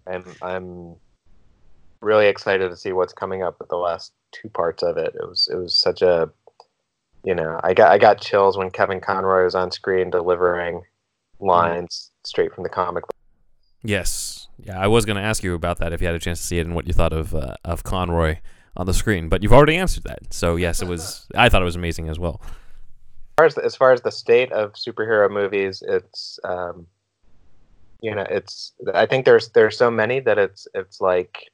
[0.07, 0.95] I'm I'm
[2.01, 5.15] really excited to see what's coming up with the last two parts of it.
[5.15, 6.29] It was it was such a
[7.23, 10.81] you know, I got I got chills when Kevin Conroy was on screen delivering
[11.39, 13.15] lines straight from the comic book.
[13.83, 16.39] Yes, yeah, I was going to ask you about that if you had a chance
[16.39, 18.37] to see it and what you thought of uh, of Conroy
[18.75, 20.33] on the screen, but you've already answered that.
[20.33, 21.27] So yes, it was.
[21.35, 22.41] I thought it was amazing as well.
[22.43, 26.87] As far as the, as, far as the state of superhero movies, it's um,
[28.01, 28.73] you know, it's.
[28.93, 31.49] I think there's there's so many that it's it's like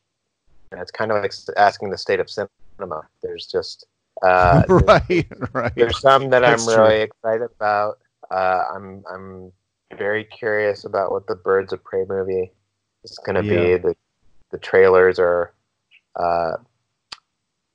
[0.71, 3.07] it's kind of like asking the state of cinema.
[3.23, 3.85] There's just
[4.21, 5.75] uh, right, right.
[5.75, 7.99] There's some that That's I'm really excited about.
[8.29, 9.51] Uh, I'm I'm
[9.97, 12.51] very curious about what the Birds of Prey movie
[13.03, 13.77] is going to yeah.
[13.77, 13.77] be.
[13.77, 13.95] The
[14.51, 15.53] the trailers are,
[16.15, 16.53] uh,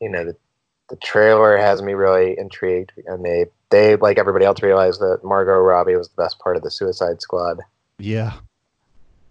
[0.00, 0.36] you know, the
[0.90, 5.58] the trailer has me really intrigued, and they they like everybody else realized that Margot
[5.58, 7.60] Robbie was the best part of the Suicide Squad.
[7.98, 8.34] Yeah.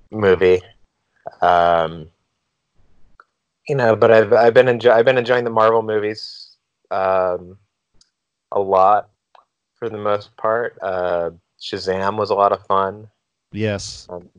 [0.10, 0.62] Movie.
[1.42, 2.08] Um,
[3.68, 6.51] you know, but I've I've been enjoy- I've been enjoying the Marvel movies
[6.92, 7.58] um,
[8.52, 9.10] a lot
[9.76, 10.78] for the most part.
[10.82, 13.08] Uh, Shazam was a lot of fun.
[13.52, 14.08] Yes.
[14.10, 14.30] And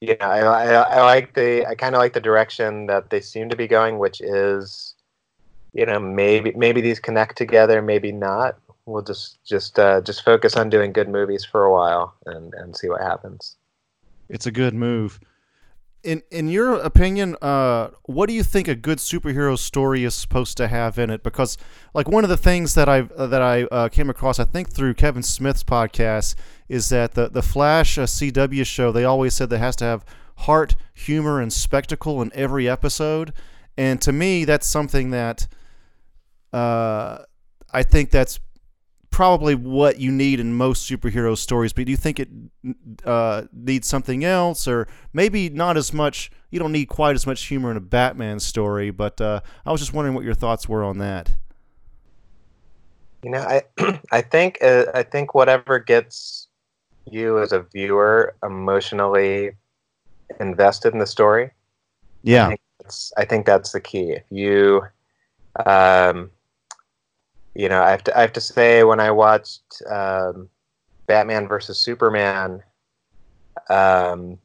[0.00, 3.48] yeah, I, I, I like the I kind of like the direction that they seem
[3.48, 4.94] to be going, which is,
[5.72, 8.58] you know, maybe maybe these connect together, maybe not.
[8.86, 12.76] We'll just just uh, just focus on doing good movies for a while and and
[12.76, 13.56] see what happens.
[14.28, 15.20] It's a good move.
[16.08, 20.56] In in your opinion, uh, what do you think a good superhero story is supposed
[20.56, 21.22] to have in it?
[21.22, 21.58] Because
[21.92, 24.70] like one of the things that I uh, that I uh, came across, I think
[24.70, 26.34] through Kevin Smith's podcast,
[26.66, 30.02] is that the the Flash uh, CW show they always said that has to have
[30.38, 33.34] heart, humor, and spectacle in every episode.
[33.76, 35.46] And to me, that's something that
[36.54, 37.18] uh,
[37.70, 38.40] I think that's
[39.10, 41.72] probably what you need in most superhero stories.
[41.72, 42.28] But do you think it
[43.04, 46.30] uh, needs something else, or maybe not as much?
[46.50, 48.90] You don't need quite as much humor in a Batman story.
[48.90, 51.36] But uh, I was just wondering what your thoughts were on that.
[53.22, 53.62] You know, I
[54.12, 56.48] I think uh, I think whatever gets
[57.06, 59.52] you as a viewer emotionally
[60.40, 61.52] invested in the story.
[62.32, 62.48] I Yeah.
[62.48, 64.12] think that's, I think that's the key.
[64.12, 64.82] If you,
[65.66, 66.30] um,
[67.58, 70.48] you know, I have to I have to say when I watched um,
[71.08, 72.62] Batman versus Superman,
[73.68, 74.38] um,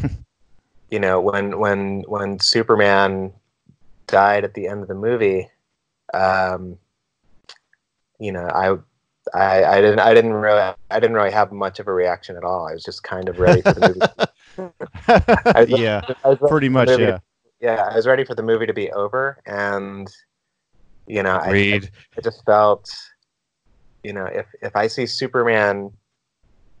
[0.90, 3.34] you know, when when when Superman
[4.06, 5.50] died at the end of the movie,
[6.14, 6.78] um,
[8.18, 8.78] you know, I.
[9.32, 12.42] I, I didn't I didn't really I didn't really have much of a reaction at
[12.42, 12.66] all.
[12.66, 14.26] I was just kind of ready for the
[14.58, 14.72] movie.
[15.68, 16.00] Was- yeah.
[16.48, 16.88] Pretty much.
[16.88, 17.18] Yeah.
[17.60, 20.12] yeah, I was ready for the movie to be over, and
[21.06, 21.80] you know, I, I,
[22.16, 22.90] I just felt,
[24.02, 25.92] you know, if if I see Superman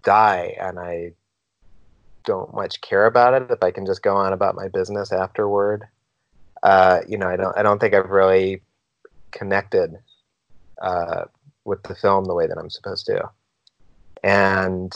[0.02, 1.12] die and I
[2.24, 5.84] don't much care about it, if I can just go on about my business afterward,
[6.62, 8.62] uh, you know, I don't I don't think I've really
[9.32, 9.96] connected
[10.80, 11.24] uh,
[11.64, 13.30] with the film the way that I'm supposed to,
[14.22, 14.92] and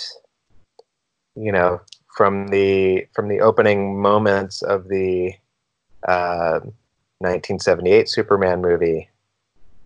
[1.35, 1.81] you know,
[2.17, 5.33] from the from the opening moments of the
[6.09, 6.61] uh,
[7.19, 9.09] 1978 Superman movie,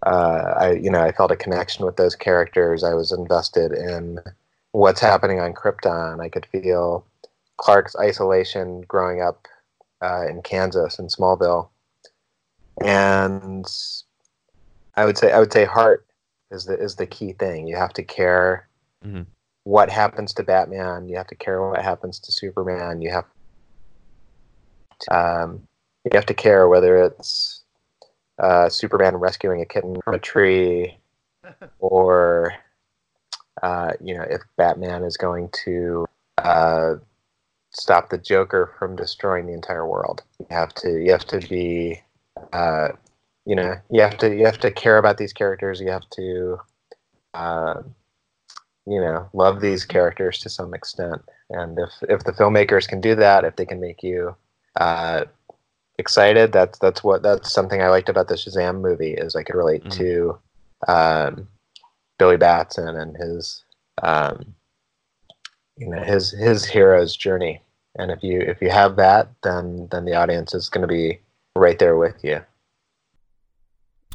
[0.07, 2.83] uh, I you know I felt a connection with those characters.
[2.85, 4.19] I was invested in
[4.73, 6.21] what's happening on Krypton.
[6.21, 7.05] I could feel
[7.59, 9.47] Clark's isolation growing up
[10.03, 11.69] uh, in Kansas in Smallville,
[12.83, 13.67] and
[14.97, 16.07] I would say I would say heart
[16.51, 17.67] is the is the key thing.
[17.69, 18.67] You have to care
[19.05, 19.17] Mm-hmm.
[19.21, 19.27] Mhm.
[19.65, 21.09] what happens to Batman.
[21.09, 23.01] You have to care what happens to Superman.
[23.01, 23.25] You have
[25.11, 25.63] um,
[26.05, 27.60] you have to care whether it's
[28.40, 30.98] uh, Superman rescuing a kitten from a tree,
[31.79, 32.53] or
[33.62, 36.07] uh, you know if Batman is going to
[36.38, 36.94] uh,
[37.72, 40.22] stop the Joker from destroying the entire world.
[40.38, 42.03] You have to you have to be
[42.53, 42.88] uh,
[43.46, 45.81] you know you have to you have to care about these characters.
[45.81, 46.61] You have to
[47.35, 47.83] uh,
[48.87, 51.22] you know love these characters to some extent.
[51.50, 54.35] And if if the filmmakers can do that, if they can make you
[54.76, 55.24] uh,
[56.01, 59.55] excited, that's that's what that's something I liked about the Shazam movie is I could
[59.55, 59.97] relate Mhm.
[59.99, 60.39] to
[60.89, 61.49] um,
[62.19, 63.65] Billy Batson and his
[64.03, 64.55] um,
[65.77, 67.63] you know his his hero's journey.
[67.97, 71.21] And if you if you have that, then then the audience is going to be
[71.57, 72.41] right there with you.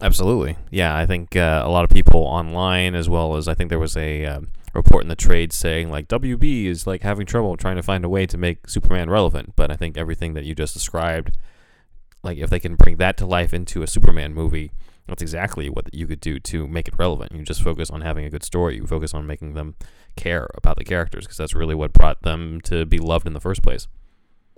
[0.01, 0.57] Absolutely.
[0.71, 3.79] Yeah, I think uh, a lot of people online, as well as I think there
[3.79, 7.77] was a um, report in the trade saying like WB is like having trouble trying
[7.77, 9.53] to find a way to make Superman relevant.
[9.55, 11.37] But I think everything that you just described,
[12.25, 14.71] like if they can bring that to life into a Superman movie,
[15.07, 17.31] that's exactly what you could do to make it relevant.
[17.31, 18.75] You just focus on having a good story.
[18.75, 19.75] You focus on making them
[20.15, 23.39] care about the characters because that's really what brought them to be loved in the
[23.39, 23.87] first place.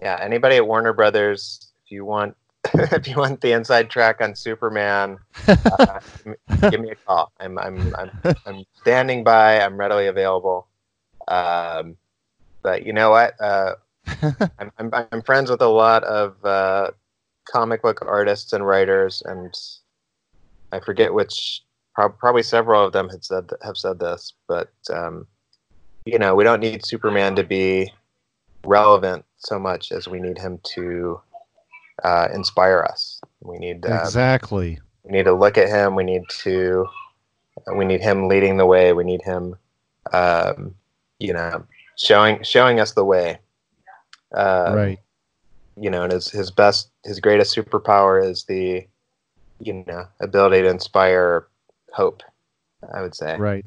[0.01, 2.35] Yeah, anybody at Warner Brothers, if you want
[2.73, 5.99] if you want the inside track on Superman, uh,
[6.69, 7.31] give me a call.
[7.39, 9.59] I'm I'm I'm I'm standing by.
[9.59, 10.67] I'm readily available.
[11.27, 11.97] Um,
[12.61, 13.39] but you know what?
[13.39, 13.75] Uh,
[14.59, 16.91] I'm, I'm I'm friends with a lot of uh,
[17.51, 19.53] comic book artists and writers, and
[20.71, 21.63] I forget which.
[22.19, 25.25] Probably several of them had said have said this, but um,
[26.05, 27.91] you know, we don't need Superman to be
[28.65, 31.19] relevant so much as we need him to
[32.03, 33.19] uh, inspire us.
[33.41, 34.79] We need uh, exactly.
[35.03, 35.95] we need to look at him.
[35.95, 36.85] We need to
[37.75, 38.93] we need him leading the way.
[38.93, 39.55] We need him,
[40.13, 40.75] um,
[41.19, 41.65] you know,
[41.97, 43.39] showing showing us the way.
[44.35, 44.99] Uh, right.
[45.79, 48.87] You know, and his his best his greatest superpower is the,
[49.59, 51.47] you know, ability to inspire
[51.93, 52.23] hope.
[52.93, 53.65] I would say Right.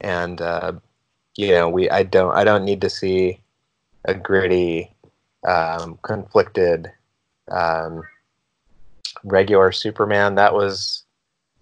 [0.00, 0.72] and uh,
[1.36, 3.40] you know we I don't I don't need to see
[4.04, 4.94] a gritty,
[5.46, 6.90] um, conflicted,
[7.50, 8.02] um,
[9.24, 10.34] regular Superman.
[10.34, 11.04] That was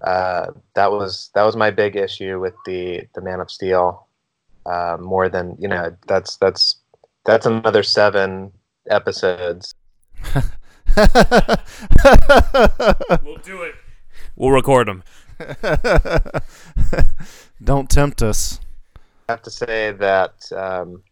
[0.02, 4.06] uh, that was that was my big issue with the the Man of Steel
[4.66, 5.96] uh, more than you know.
[6.06, 6.76] That's that's
[7.24, 8.52] that's another seven
[8.88, 9.74] episodes.
[13.22, 13.74] We'll do it.
[14.36, 15.02] We'll record them.
[17.64, 18.60] Don't tempt us.
[19.28, 21.02] I have to say that um,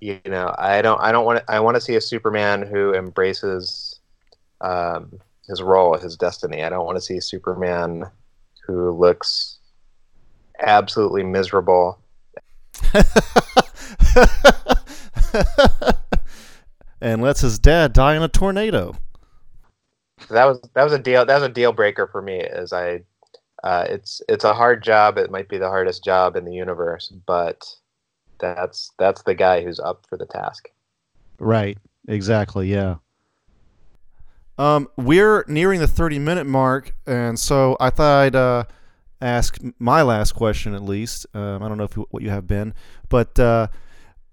[0.00, 2.94] you know I don't I don't want to, I want to see a Superman who
[2.94, 4.00] embraces
[4.60, 6.62] um, his role, his destiny.
[6.62, 8.04] I don't want to see a Superman
[8.66, 9.58] who looks
[10.60, 11.98] absolutely miserable.
[17.00, 18.96] and lets his dad die in a tornado.
[20.30, 22.40] That was that was a deal that was a deal breaker for me.
[22.40, 23.02] As I,
[23.62, 25.16] uh, it's it's a hard job.
[25.16, 27.64] It might be the hardest job in the universe, but
[28.40, 30.70] that's that's the guy who's up for the task.
[31.38, 31.78] Right.
[32.08, 32.72] Exactly.
[32.72, 32.96] Yeah.
[34.56, 38.64] Um, we're nearing the 30 minute mark, and so I thought I'd uh,
[39.20, 41.26] ask my last question at least.
[41.32, 42.74] Um, I don't know if you, what you have been,
[43.08, 43.68] but uh,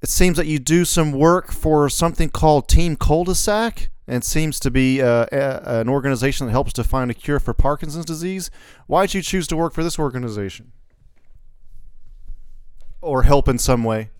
[0.01, 4.69] it seems that you do some work for something called Team Cul-de-sac, and seems to
[4.69, 8.51] be uh, a, an organization that helps to find a cure for Parkinson's disease.
[8.87, 10.71] Why did you choose to work for this organization,
[13.01, 14.11] or help in some way?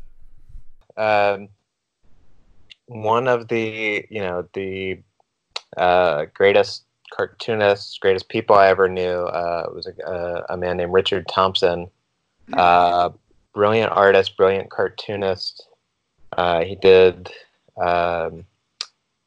[0.98, 1.50] Um,
[2.88, 5.00] one of the you know the
[5.78, 10.94] uh, greatest cartoonists, greatest people I ever knew uh, was a, uh, a man named
[10.94, 11.88] Richard Thompson.
[12.54, 13.10] Uh,
[13.56, 15.68] brilliant artist, brilliant cartoonist.
[16.38, 17.32] Uh, he did,
[17.82, 18.46] um,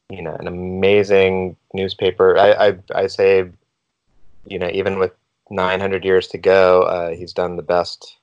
[0.09, 2.37] you know, an amazing newspaper.
[2.37, 3.49] I, I, I say,
[4.45, 5.11] you know, even with
[5.49, 8.17] 900 years to go, uh, he's done the best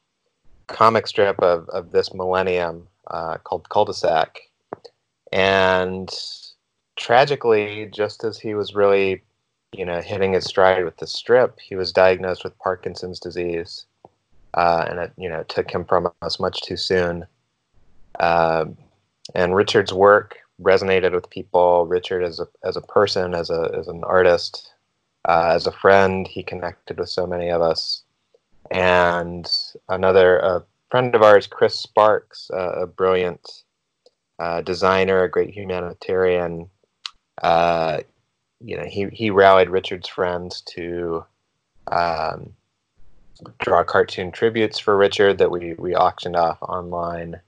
[0.68, 4.38] comic strip of, of this millennium uh, called Cul-de-sac.
[5.32, 6.08] And
[6.96, 9.22] tragically, just as he was really,
[9.72, 13.86] you know, hitting his stride with the strip, he was diagnosed with Parkinson's disease,
[14.56, 17.26] uh, and it, you know, took him from us much too soon.
[18.18, 18.66] Uh,
[19.34, 21.86] and Richard's work resonated with people.
[21.86, 24.72] Richard, as a as a person, as a as an artist,
[25.28, 28.02] uh, as a friend, he connected with so many of us.
[28.70, 29.48] And
[29.88, 33.64] another friend of ours, Chris Sparks, a brilliant
[34.38, 36.68] uh, designer, a great humanitarian,
[37.42, 37.98] uh,
[38.60, 41.24] you know, he, he rallied Richard's friends to
[41.88, 42.52] um,
[43.60, 47.40] draw cartoon tributes for Richard that we, we auctioned off online,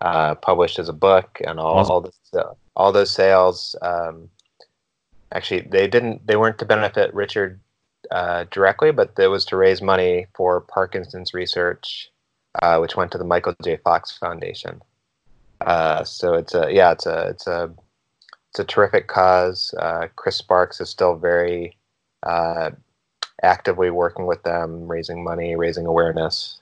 [0.00, 1.92] uh, published as a book, and all Awesome.
[1.92, 2.00] all,
[2.32, 3.74] the, all those sales.
[3.82, 4.28] Um,
[5.32, 7.60] actually, they didn't they weren't to benefit Richard
[8.10, 12.10] uh, directly, but it was to raise money for Parkinson's research,
[12.62, 13.76] uh, which went to the Michael J.
[13.78, 14.80] Fox Foundation.
[15.60, 17.70] Uh, so it's a yeah, it's a it's a
[18.50, 19.74] it's a terrific cause.
[19.78, 21.76] Uh, Chris Sparks is still very
[22.22, 22.70] uh,
[23.42, 26.58] actively working with them, raising money, raising awareness,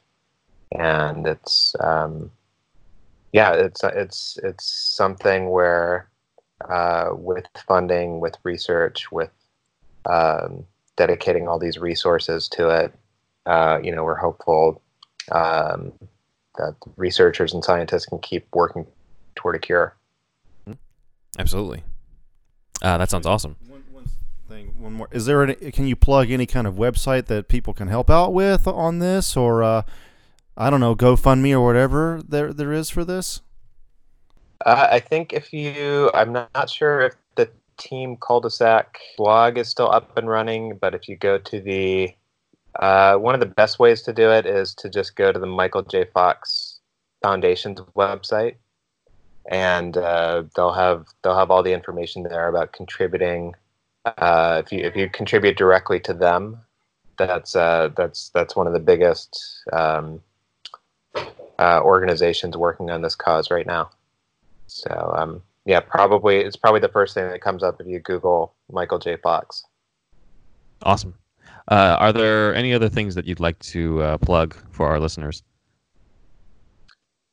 [0.72, 2.30] and it's um,
[3.32, 6.08] yeah, it's it's it's something where
[6.68, 9.30] uh, with funding, with research, with
[10.08, 10.64] um,
[10.96, 12.94] dedicating all these resources to it,
[13.46, 14.80] uh, you know, we're hopeful
[15.32, 15.92] um,
[16.56, 18.86] that researchers and scientists can keep working
[19.34, 19.96] toward a cure.
[21.38, 21.82] Absolutely.
[22.80, 23.56] Uh, that sounds awesome.
[23.66, 23.83] One, one
[24.48, 25.08] thing, one more.
[25.10, 25.54] Is there any?
[25.54, 29.36] Can you plug any kind of website that people can help out with on this,
[29.36, 29.82] or uh,
[30.56, 33.40] I don't know, GoFundMe or whatever there there is for this?
[34.64, 39.90] Uh, I think if you, I'm not, sure if the Team Cul-de-sac blog is still
[39.90, 42.14] up and running, but if you go to the,
[42.78, 45.46] uh, one of the best ways to do it is to just go to the
[45.46, 46.06] Michael J.
[46.14, 46.80] Fox
[47.22, 48.54] Foundation's website,
[49.50, 53.54] and uh, they'll have they'll have all the information there about contributing.
[54.04, 56.58] Uh, if you if you contribute directly to them,
[57.16, 60.20] that's uh, that's that's one of the biggest um,
[61.58, 63.90] uh, organizations working on this cause right now.
[64.66, 68.54] So um, yeah, probably it's probably the first thing that comes up if you Google
[68.70, 69.16] Michael J.
[69.16, 69.64] Fox.
[70.82, 71.14] Awesome.
[71.68, 75.42] Uh, are there any other things that you'd like to uh, plug for our listeners?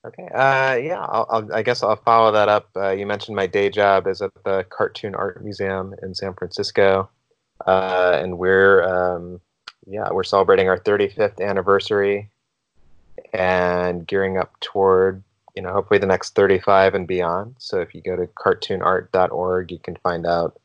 [0.04, 0.28] Okay.
[0.34, 2.70] Uh, yeah, I'll, I'll, I guess I'll follow that up.
[2.76, 7.10] Uh, you mentioned my day job is at the Cartoon Art Museum in San Francisco,
[7.68, 9.40] uh, and we're um,
[9.86, 12.30] yeah we're celebrating our 35th anniversary
[13.34, 15.24] and gearing up toward
[15.56, 17.56] you know hopefully the next 35 and beyond.
[17.60, 20.60] So if you go to cartoonart.org, you can find out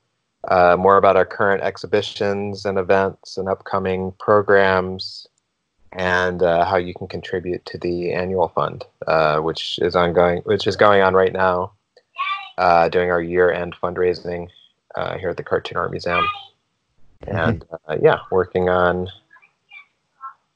[0.48, 5.26] uh, more about our current exhibitions and events and upcoming programs
[5.96, 10.66] and uh, how you can contribute to the annual fund, uh, which is ongoing, which
[10.66, 11.72] is going on right now,
[12.58, 14.48] uh, doing our year-end fundraising
[14.94, 16.24] uh, here at the Cartoon Art Museum,
[17.26, 19.08] and uh, yeah, working on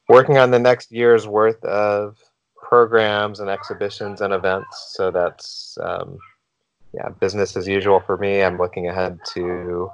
[0.08, 2.18] working on the next year's worth of
[2.62, 4.92] programs and exhibitions and events.
[4.94, 6.18] So that's um,
[6.92, 8.42] yeah, business as usual for me.
[8.42, 9.90] I'm looking ahead to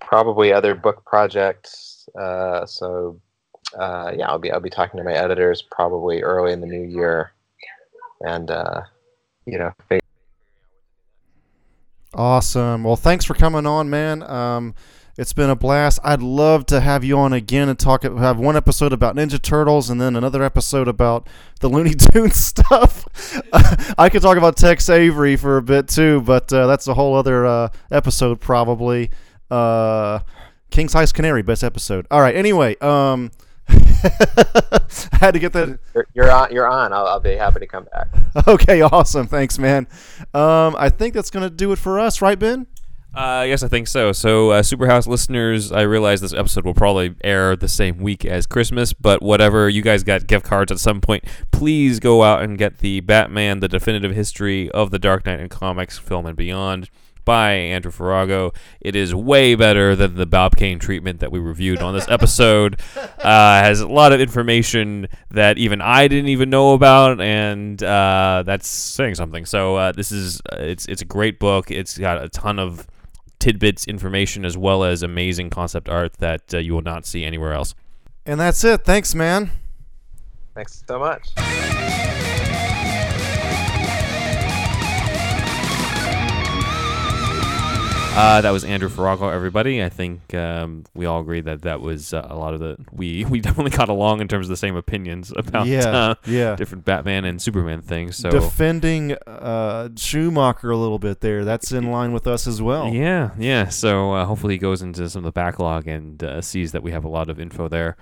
[0.00, 2.08] probably other book projects.
[2.18, 3.20] Uh, so
[3.74, 6.82] uh, yeah, I'll be I'll be talking to my editors probably early in the new
[6.82, 7.32] year,
[8.20, 8.82] and uh,
[9.46, 9.72] you know.
[12.14, 12.84] Awesome.
[12.84, 14.22] Well, thanks for coming on, man.
[14.22, 14.74] Um,
[15.18, 15.98] it's been a blast.
[16.04, 18.02] I'd love to have you on again and talk.
[18.02, 21.26] Have one episode about Ninja Turtles and then another episode about
[21.60, 23.06] the Looney Tunes stuff.
[23.98, 27.14] I could talk about Tex Avery for a bit too, but uh, that's a whole
[27.14, 29.10] other uh, episode probably.
[29.50, 30.20] Uh,
[30.70, 32.06] King Size Canary, best episode.
[32.10, 32.36] All right.
[32.36, 33.30] Anyway, um,
[33.68, 34.80] I
[35.12, 35.78] had to get that.
[35.94, 36.52] You're, you're on.
[36.52, 36.92] You're on.
[36.92, 38.08] I'll, I'll be happy to come back.
[38.46, 39.26] Okay, awesome.
[39.26, 39.88] Thanks, man.
[40.34, 42.66] Um, I think that's gonna do it for us, right, Ben?
[43.14, 44.12] Uh, yes, I think so.
[44.12, 48.46] So, uh, Superhouse listeners, I realize this episode will probably air the same week as
[48.46, 51.24] Christmas, but whatever, you guys got gift cards at some point.
[51.50, 55.48] Please go out and get the Batman, the definitive history of the Dark Knight in
[55.48, 56.90] comics, film, and beyond
[57.26, 58.56] by Andrew Farago.
[58.80, 62.80] It is way better than the Bob Kane treatment that we reviewed on this episode.
[62.96, 68.44] uh, has a lot of information that even I didn't even know about, and uh,
[68.46, 69.44] that's saying something.
[69.44, 71.70] So uh, this is uh, it's it's a great book.
[71.70, 72.86] It's got a ton of
[73.38, 77.52] tidbits information as well as amazing concept art that uh, you will not see anywhere
[77.52, 77.74] else.
[78.24, 78.84] And that's it.
[78.84, 79.50] Thanks, man.
[80.54, 82.05] Thanks so much.
[88.16, 89.84] Uh, that was Andrew Farago, everybody.
[89.84, 93.24] I think um, we all agree that that was uh, a lot of the we
[93.30, 96.56] we definitely got along in terms of the same opinions about yeah, uh, yeah.
[96.56, 98.16] different Batman and Superman things.
[98.16, 101.44] So Defending uh, Schumacher a little bit there.
[101.44, 102.88] That's in line with us as well.
[102.88, 103.68] Yeah, yeah.
[103.68, 106.92] So uh, hopefully he goes into some of the backlog and uh, sees that we
[106.92, 107.98] have a lot of info there.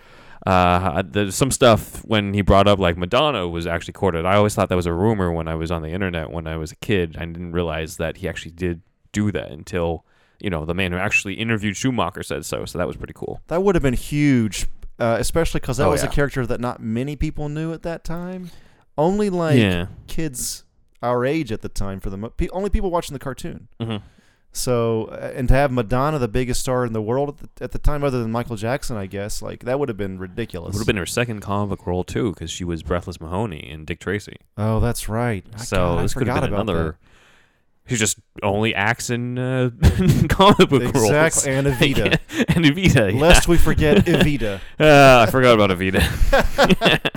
[0.47, 4.27] Uh, there's some stuff when he brought up like Madonna was actually courted.
[4.27, 6.57] I always thought that was a rumor when I was on the internet when I
[6.57, 7.17] was a kid.
[7.19, 8.83] I didn't realize that he actually did
[9.15, 10.05] do that until
[10.41, 12.65] you know the man who actually interviewed Schumacher said so.
[12.67, 13.41] So that was pretty cool.
[13.47, 14.67] That would have been huge,
[14.99, 18.05] uh, especially because that Oh, was a character that not many people knew at that
[18.05, 18.51] time.
[18.99, 19.87] Only like yeah.
[20.07, 20.65] kids
[21.03, 23.69] our age at the time for the mo- pe- only people watching the cartoon.
[23.81, 23.97] hmm
[24.53, 27.73] So uh, and to have Madonna, the biggest star in the world at the, at
[27.73, 30.75] the time, other than Michael Jackson, I guess, like that would have been It ridiculous.
[30.75, 33.99] would have been her second comic role too, because she was Breathless Mahoney in Dick
[34.01, 34.37] Tracy.
[34.57, 35.45] Oh, that's right.
[35.61, 36.99] So God, this could have been another.
[37.87, 39.71] She just only acts in uh,
[40.31, 41.11] comic book roles.
[41.11, 42.19] Exactly, and Evita.
[42.57, 43.13] and Evita.
[43.13, 43.21] Yeah.
[43.21, 44.61] Lest we forget Evita.
[44.81, 46.01] Uh, I forgot about Evita.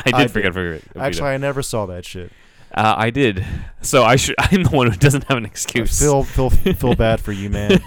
[0.05, 0.83] I did I forget for Evita.
[0.97, 2.31] Actually, I never saw that shit.
[2.73, 3.45] uh, I did.
[3.81, 4.35] So I should.
[4.39, 5.99] I'm the one who doesn't have an I excuse.
[5.99, 7.79] feel feel feel bad for you, man.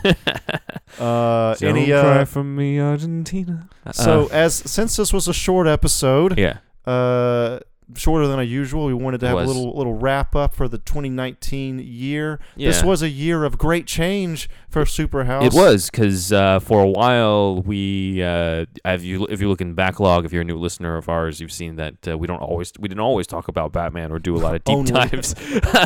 [0.98, 3.68] Uh, Don't any cry uh, for me, Argentina.
[3.92, 7.60] so Uh, as since this was a short episode, yeah, uh,
[7.96, 10.78] shorter than our usual, we wanted to have a little little wrap up for the
[10.78, 12.40] 2019 year.
[12.56, 15.44] This was a year of great change for Superhouse.
[15.46, 19.74] It was because uh, for a while we, uh, if you if you look in
[19.74, 22.72] backlog, if you're a new listener of ours, you've seen that uh, we don't always
[22.78, 25.34] we didn't always talk about Batman or do a lot of deep dives.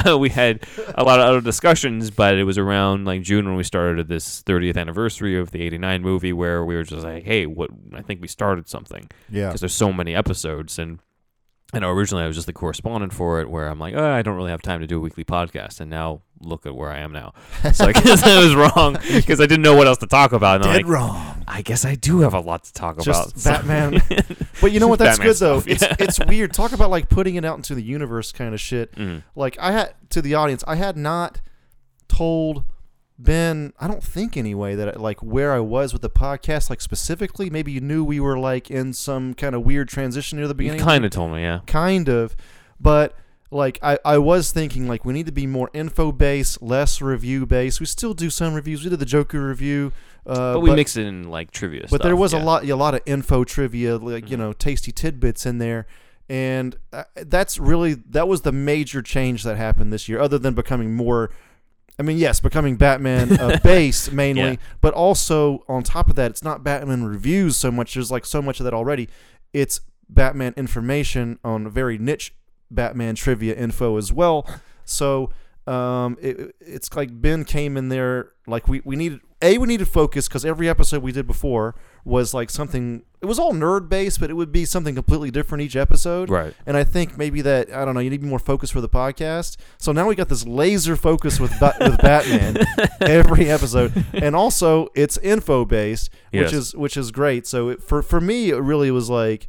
[0.19, 3.63] we had a lot of other discussions, but it was around like June when we
[3.65, 7.71] started this 30th anniversary of the '89 movie, where we were just like, hey, what
[7.95, 9.49] I think we started something Yeah.
[9.49, 10.99] because there's so many episodes and.
[11.73, 14.23] I know originally I was just the correspondent for it, where I'm like, oh, I
[14.23, 16.99] don't really have time to do a weekly podcast, and now look at where I
[16.99, 17.33] am now.
[17.73, 20.57] So I guess I was wrong because I didn't know what else to talk about.
[20.57, 21.45] And I'm Dead like, wrong.
[21.49, 23.67] I guess I do have a lot to talk Just about.
[23.67, 24.03] Batman.
[24.61, 24.99] But you know what?
[24.99, 25.61] That's Batman good though.
[25.61, 25.97] stuff, It's yeah.
[25.99, 26.53] it's weird.
[26.53, 28.95] Talk about like putting it out into the universe kind of shit.
[28.95, 29.23] Mm.
[29.35, 31.41] Like I had to the audience, I had not
[32.09, 32.65] told
[33.19, 37.49] Ben, I don't think anyway that like where I was with the podcast, like specifically.
[37.49, 40.81] Maybe you knew we were like in some kind of weird transition near the beginning
[40.81, 41.61] You kind of told me, yeah.
[41.67, 42.35] kind of,
[42.81, 43.15] but
[43.53, 47.47] like I, I was thinking like we need to be more info based, less review
[47.47, 47.79] based.
[47.79, 48.83] We still do some reviews.
[48.83, 49.93] We did the Joker review,
[50.27, 52.03] uh, But we mix it in like trivia but stuff.
[52.03, 52.43] there was yeah.
[52.43, 54.41] a lot a lot of info trivia like you Mhm.
[54.41, 55.87] know tasty tidbits in there
[56.29, 60.55] and uh, that's really that was the major change that happened this year other than
[60.55, 61.31] becoming more
[61.99, 64.57] i mean yes becoming batman uh, based mainly Yeah.
[64.81, 67.95] but also on top of that it's not batman reviews so much.
[67.95, 69.09] There's like so much of that already.
[69.53, 72.35] It's batman information on very niche
[72.71, 74.47] batman trivia info as well.
[74.85, 75.31] So
[75.67, 79.89] um, it, it's like Ben came in there like we, we needed a we needed
[79.89, 81.75] focus because every episode we did before
[82.05, 85.63] was like something it was all nerd based but it would be something completely different
[85.63, 86.53] each episode Right.
[86.67, 89.57] and I think maybe that I don't know you need more focus for the podcast
[89.79, 92.59] so now we got this laser focus with ba- with Batman
[93.01, 96.53] every episode and also it's info based which Yes.
[96.53, 99.49] is which is great so it, for for me it really was like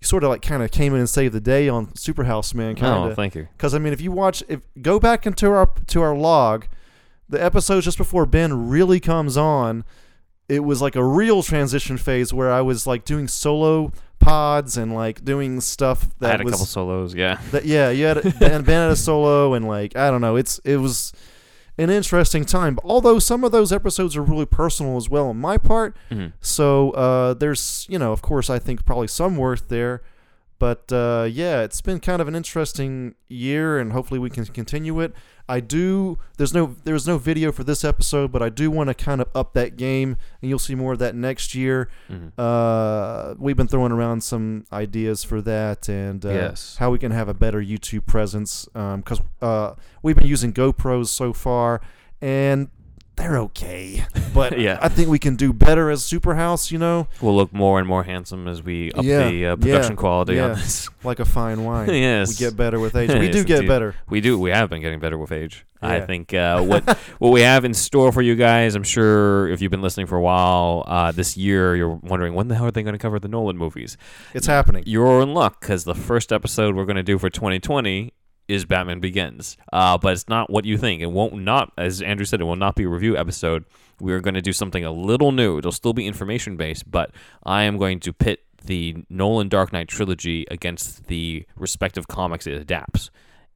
[0.00, 2.76] sort of like kind of came in and saved the day on Superhouse Man.
[2.76, 3.48] Kind Oh, thank you.
[3.56, 6.66] Because I mean, if you watch, if go back into our to our log,
[7.28, 9.82] the episodes just before Ben really comes on,
[10.48, 14.94] it was like a real transition phase where I was like doing solo pods and
[14.94, 17.14] like doing stuff that I had a was couple solos.
[17.14, 17.38] Yeah.
[17.52, 20.58] that yeah you had Ben, ben had a solo and like I don't know it's
[20.64, 21.12] it was
[21.76, 22.74] an interesting time.
[22.74, 26.32] But although some of those episodes are really personal as well on my part, Mhm.
[26.40, 30.02] so uh, there's you know of course I think probably some worth there.
[30.58, 34.98] But uh, yeah, it's been kind of an interesting year, and hopefully we can continue
[34.98, 35.12] it.
[35.48, 36.18] I do.
[36.36, 39.28] There's no there's no video for this episode, but I do want to kind of
[39.34, 41.88] up that game, and you'll see more of that next year.
[42.10, 42.32] Mhm.
[42.36, 46.76] Uh, we've been throwing around some ideas for that, and uh, Yes.
[46.78, 48.68] how we can have a better YouTube presence.
[48.74, 49.72] Because uh,
[50.02, 51.80] we've been using GoPros so far,
[52.20, 52.68] and
[53.18, 54.04] they're okay.
[54.34, 54.78] But Yeah.
[54.80, 56.70] I think we can do better as Superhouse.
[56.70, 59.92] You know, We'll look more and more handsome as we up Yeah, the uh, production
[59.92, 60.88] yeah, quality on this.
[61.04, 61.88] like a fine wine.
[61.92, 62.28] yes.
[62.28, 63.10] We get better with age.
[63.10, 63.68] We Yes, do get indeed.
[63.68, 63.94] better.
[64.08, 64.38] We do.
[64.38, 65.64] We have been getting better with age.
[65.80, 66.82] I think uh, what
[67.18, 68.74] what we have in store for you guys.
[68.74, 72.48] I'm sure if you've been listening for a while, uh, this year you're wondering when
[72.48, 73.96] the hell are they going to cover the Nolan movies.
[74.34, 74.82] It's happening.
[74.86, 78.12] You're in luck because the first episode we're going to do for 2020
[78.48, 79.56] is Batman Begins.
[79.72, 81.02] Uh, but it's not what you think.
[81.02, 83.64] It won't not, as Andrew said, it will not be a review episode.
[84.00, 85.58] We're going to do something a little new.
[85.58, 87.10] It'll still be information based, but
[87.44, 92.54] I am going to pit the Nolan Dark Knight trilogy against the respective comics it
[92.54, 93.10] adapts.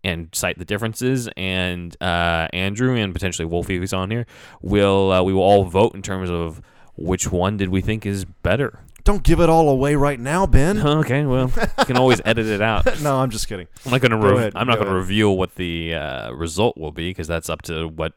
[0.04, 4.26] And cite the differences, and uh, Andrew and potentially Wolfie, who's on here,
[4.60, 6.60] will uh, we will all vote in terms of
[6.96, 8.80] which one did we think is better.
[9.04, 10.78] Don't give it all away right now, Ben.
[11.02, 13.00] Okay, well, you can always edit it out.
[13.02, 13.66] no, I'm just kidding.
[13.84, 14.16] I'm not going to.
[14.16, 15.08] Re- ahead, I'm not go going to ahead.
[15.08, 18.12] reveal what the uh, result will be because that's up to what.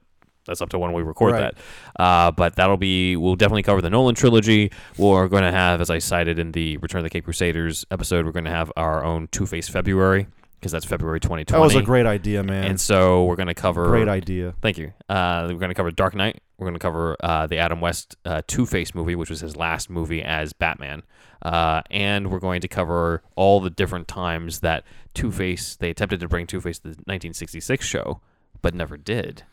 [0.45, 1.55] That's up to when we record Right.
[1.97, 2.01] that.
[2.01, 3.15] Uh, but that'll be.
[3.15, 4.71] We'll definitely cover the Nolan trilogy.
[4.95, 8.25] We're going to have, as I cited in the Return of the Cape Crusaders episode,
[8.27, 10.27] we're going to have our own Two Face February
[10.65, 11.45] because that's February 2020.
[11.45, 12.63] That was a great idea, man.
[12.63, 13.85] And so we're going to cover.
[13.85, 14.55] great idea.
[14.63, 14.93] Thank you.
[15.07, 16.41] Uh, we're going to cover Dark Knight.
[16.57, 19.55] We're going to cover uh, the Adam West uh, Two Face movie, which was his
[19.55, 21.03] last movie as Batman.
[21.43, 26.19] Uh, and we're going to cover all the different times that Two Face, they attempted
[26.21, 28.21] to bring Two Face to the 1966 show,
[28.63, 29.43] but never did.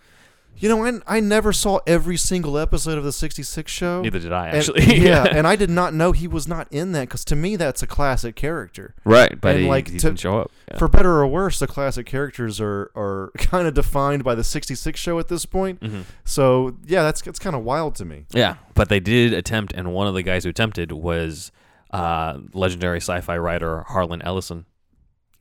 [0.59, 4.03] You know, I, I never saw every single episode of the 66 show.
[4.03, 4.85] Neither did I, And- actually.
[5.05, 7.83] yeah, and I did not know he was not in that because to me that's
[7.83, 8.95] a classic character.
[9.05, 10.53] right, but and, he, like, he to- didn't show up.
[10.71, 10.79] Yeah.
[10.79, 15.01] For better or worse, the classic characters are are kind of defined by the 66
[15.01, 15.81] show at this point.
[15.81, 16.05] Mhm.
[16.25, 18.27] So yeah, that's it's kind of wild to me.
[18.31, 21.51] Yeah, but they did attempt, and one of the guys who attempted was
[21.91, 24.67] uh, legendary sci-fi writer Harlan Ellison.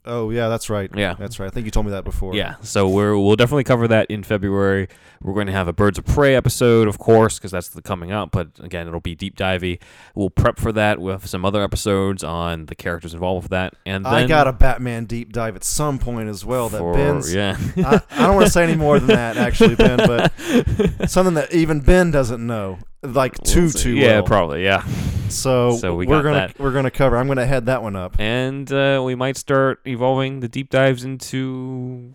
[0.04, 0.90] Oh yeah, that's right.
[0.96, 1.14] Yeah.
[1.14, 1.46] that's right.
[1.46, 2.34] I think you told me that before.
[2.34, 4.88] Yeah, so we're we'll definitely cover that in February.
[5.22, 8.12] We're going to have a Birds of Prey episode, of course, because that's the coming
[8.12, 8.32] up.
[8.32, 9.80] But again, it'll be deep divey.
[10.16, 14.04] We'll prep for that with some other episodes on the characters involved with that, and
[14.04, 16.70] then I got a Batman deep dive at some point as well.
[16.70, 17.32] That for- Ben's.
[17.32, 17.56] yeah.
[17.78, 19.98] I, I don't want to say any more than that, actually, Ben.
[19.98, 20.34] But
[21.08, 24.24] something that even Ben doesn't know, like too too yeah, well.
[24.24, 24.86] probably yeah.
[25.30, 26.60] So, So we are gonna that.
[26.60, 27.18] we're gonna cover.
[27.18, 28.20] I'm gonna head that one up.
[28.20, 32.14] And uh, we might start evolving the deep dives into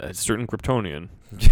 [0.00, 1.08] a certain Kryptonian.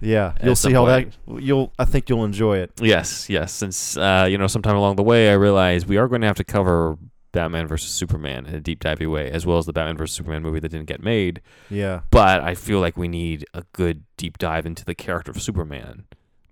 [0.00, 1.16] Yeah, you'll see how point.
[1.26, 1.42] that.
[1.42, 1.72] You'll.
[1.78, 2.72] I think you'll enjoy it.
[2.78, 3.52] Yes, yes.
[3.52, 6.36] Since uh, you know, sometime along the way, I realized we are going to have
[6.36, 6.98] to cover
[7.32, 10.42] Batman versus Superman in a deep divey way, as well as the Batman versus Superman
[10.42, 11.40] movie that didn't get made.
[11.70, 15.40] Yeah, But I feel like we need a good deep dive into the character of
[15.40, 16.04] Superman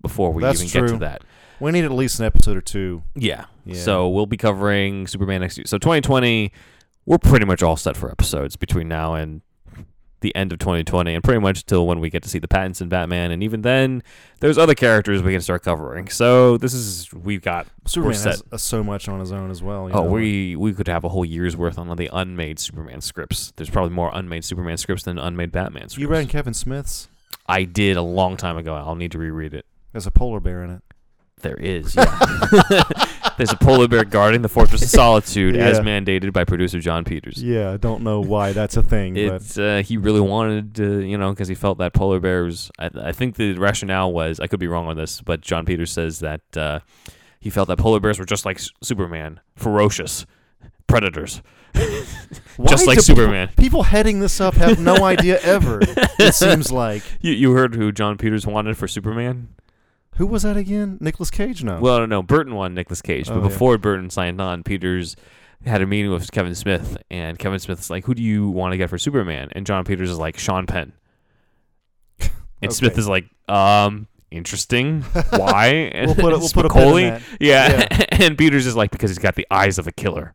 [0.03, 0.87] before we That's even get true.
[0.89, 1.23] to that.
[1.59, 3.01] we need at least an episode or two.
[3.15, 3.45] Yeah.
[3.65, 3.81] Yeah.
[3.81, 5.65] So we'll be covering Superman next year.
[5.65, 6.51] So 2020,
[7.07, 9.41] we're pretty much all set for episodes between now and
[10.19, 12.87] the end of 2020, and pretty much till when we get to see the Pattinson
[12.87, 13.31] Batman.
[13.31, 14.01] And even then,
[14.39, 16.07] there's other characters we can start covering.
[16.07, 18.41] So this is we've got Superman set.
[18.51, 19.89] has so much on his own as well.
[19.91, 20.03] Oh, know.
[20.03, 23.51] we we could have a whole year's worth on the unmade Superman scripts.
[23.57, 25.97] There's probably more unmade Superman scripts than unmade Batman scripts.
[25.97, 27.09] You read Kevin Smith's?
[27.45, 28.75] I did a long time ago.
[28.75, 29.65] I'll need to reread it.
[29.93, 30.81] There's a polar bear in it.
[31.41, 31.95] There is.
[31.95, 32.03] Yeah.
[33.37, 37.41] There's a polar bear guarding the Fortress of Solitude, as mandated by producer Jon Peters.
[37.41, 40.99] Yeah, I don't know why that's a thing, but It's uh, he really wanted to,
[40.99, 42.69] you know, because he felt that polar bears.
[42.77, 45.91] I, I think the rationale was I could be wrong on this, but Jon Peters
[45.91, 46.79] says that uh,
[47.39, 50.25] he felt that polar bears were just like S- Superman, ferocious
[50.87, 51.41] predators,
[52.67, 53.49] just like Superman.
[53.57, 55.79] People heading this up have no idea ever.
[55.81, 57.01] It seems like.
[57.19, 59.49] You you heard who John Peters wanted for Superman?
[60.17, 60.97] Who was that again?
[61.01, 61.63] Nicolas Cage?
[61.63, 61.79] No.
[61.79, 63.47] Well, no, no, Burton wanted Nicolas Cage, but Oh, yeah.
[63.47, 65.15] before Burton signed on, Peters
[65.65, 68.77] had a meeting with Kevin Smith, and Kevin Smith's like, "Who do you want to
[68.77, 70.93] get for Superman?" And Jon Peters is like, "Sean Penn."
[72.61, 75.01] And Smith is like, "Um, interesting.
[75.31, 77.09] Why?" And We'll put a- we'll put a pin in Spicoli.
[77.09, 77.21] that.
[77.41, 78.05] Yeah.
[78.23, 80.33] and Peters is like, "Because he's got the eyes of a killer."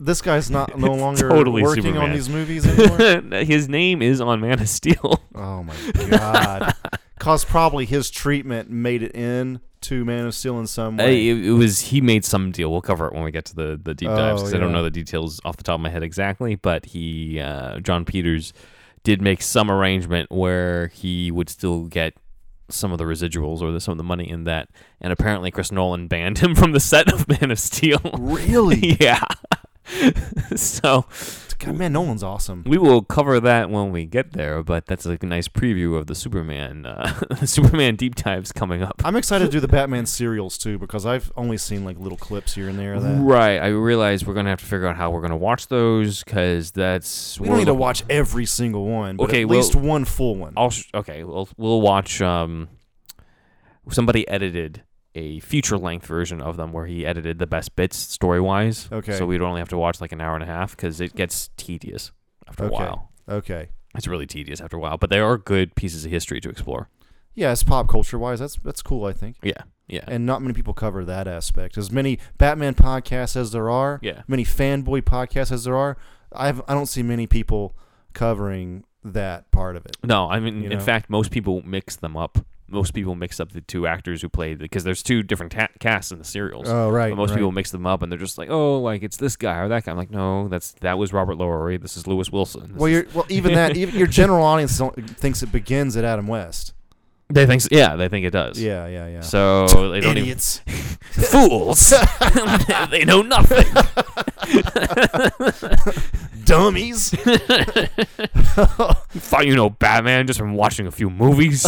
[0.00, 3.40] this guy's not no longer Totally working on these movies anymore.
[3.42, 5.20] His name is on Man of Steel.
[5.34, 5.74] oh my
[6.08, 6.74] god!
[7.18, 11.28] Cause probably his treatment made it in to Man of Steel in some way.
[11.28, 12.70] It, it was he made some deal.
[12.70, 14.72] We'll cover it when we get to the the deep dives Oh, 'cause I don't
[14.72, 18.52] know the details off the top of my head exactly, but he uh, Jon Peters
[19.04, 22.14] did make some arrangement where he would still get
[22.70, 24.68] some of the residuals or the, some of the money in that,
[25.00, 28.00] and apparently Chris Nolan banned him from the set of Man of Steel.
[28.18, 28.96] really?
[29.00, 29.22] yeah.
[30.56, 31.06] so
[31.58, 32.62] God, man, Nolan's awesome.
[32.66, 36.14] we will cover that when we get there, but that's a nice preview of the
[36.14, 37.12] Superman uh,
[37.44, 39.00] Superman deep dives coming up.
[39.04, 42.54] I'm excited to do the Batman serials too because I've only seen like little clips
[42.54, 43.20] here and there of that.
[43.20, 43.58] Right.
[43.58, 47.40] I realize we're gonna have to figure out how we're gonna watch those because that's
[47.40, 50.36] We don't need to watch every single one, but Okay, at well- least one full
[50.36, 50.52] one.
[50.56, 51.24] I'll sh- okay.
[51.24, 52.22] We'll we'll watch.
[52.22, 52.68] Um,
[53.90, 54.82] somebody edited
[55.18, 58.88] a feature length version of them where he edited the best bits story wise.
[58.92, 59.16] Okay.
[59.18, 61.50] So we'd only have to watch like an hour and a half because it gets
[61.56, 62.12] tedious
[62.48, 62.74] after Okay.
[62.74, 63.10] a while.
[63.28, 63.68] Okay.
[63.96, 66.88] It's really tedious after a while, but they are good pieces of history to explore.
[67.34, 68.40] Yeah, it's pop culture wise.
[68.40, 69.04] That's that's cool.
[69.04, 69.36] I think.
[69.42, 69.62] Yeah.
[69.86, 70.04] Yeah.
[70.06, 71.78] and not many people cover that aspect.
[71.78, 74.22] As many Batman podcasts as there are, Yeah.
[74.28, 75.96] many fanboy podcasts as there are,
[76.32, 77.74] I've I don't see many people
[78.12, 79.96] covering that part of it.
[80.04, 80.84] No, I mean, You in know?
[80.84, 82.44] fact, most people mix them up.
[82.70, 86.12] Most people mix up the two actors who played because there's two different ta- casts
[86.12, 86.68] in the serials.
[86.68, 89.16] Oh right, But most people mix them up and they're just like, oh, like it's
[89.16, 89.90] this guy or that guy.
[89.92, 91.78] I'm like, no, that's that was Robert Lowery.
[91.78, 92.72] This is Lewis Wilson.
[92.72, 94.78] This Well, is- you're, well, even that, even your general audience
[95.16, 96.74] thinks it begins at Adam West.
[97.30, 98.60] they think, s- yeah, they think it does.
[98.60, 99.20] Yeah, yeah, yeah.
[99.22, 100.60] So they don't Idiots.
[100.66, 101.90] even fools.
[102.90, 103.64] they know nothing.
[106.44, 107.10] Dummies.
[109.10, 111.66] Thought you know Batman just from watching a few movies,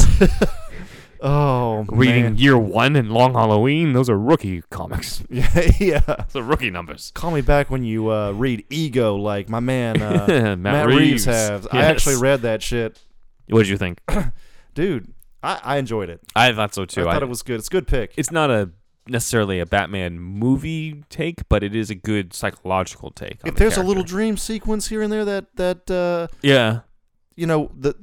[1.22, 2.36] Oh, reading man.
[2.36, 3.92] Year One and Long Halloween.
[3.92, 5.22] Those are rookie comics.
[5.30, 6.00] Yeah, yeah.
[6.06, 7.12] Those are rookie numbers.
[7.14, 11.00] Call me back when you uh, read Ego, like my man uh, Matt, Matt, Reeves.
[11.00, 11.66] Reeves has.
[11.70, 12.98] I actually read that shit,
[13.48, 14.00] What did you think?
[14.74, 15.12] dude.
[15.42, 16.20] I, I enjoyed it.
[16.36, 17.06] I thought so too.
[17.06, 17.58] I I- thought it was good.
[17.58, 18.12] It's a good pick.
[18.16, 18.70] it's not a
[19.08, 23.40] necessarily a Batman movie take, but it is a good psychological take.
[23.44, 26.80] on if the there's a little dream sequence here and there that that uh, yeah,
[27.36, 27.94] you know the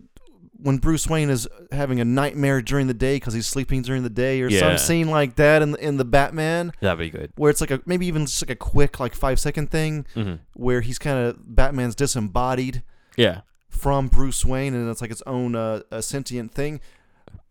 [0.67, 4.09] when Bruce Wayne is having a nightmare during the day because he's sleeping during the
[4.09, 4.59] day, or Yeah.
[4.59, 7.31] some scene like that in in the Batman, that'd be good.
[7.37, 10.35] where it's like a maybe even just like a quick like five second thing hmm
[10.53, 12.83] where he's kind of Batman's disembodied
[13.15, 16.81] Yeah, from Bruce Wayne and it's like its own uh, a sentient thing.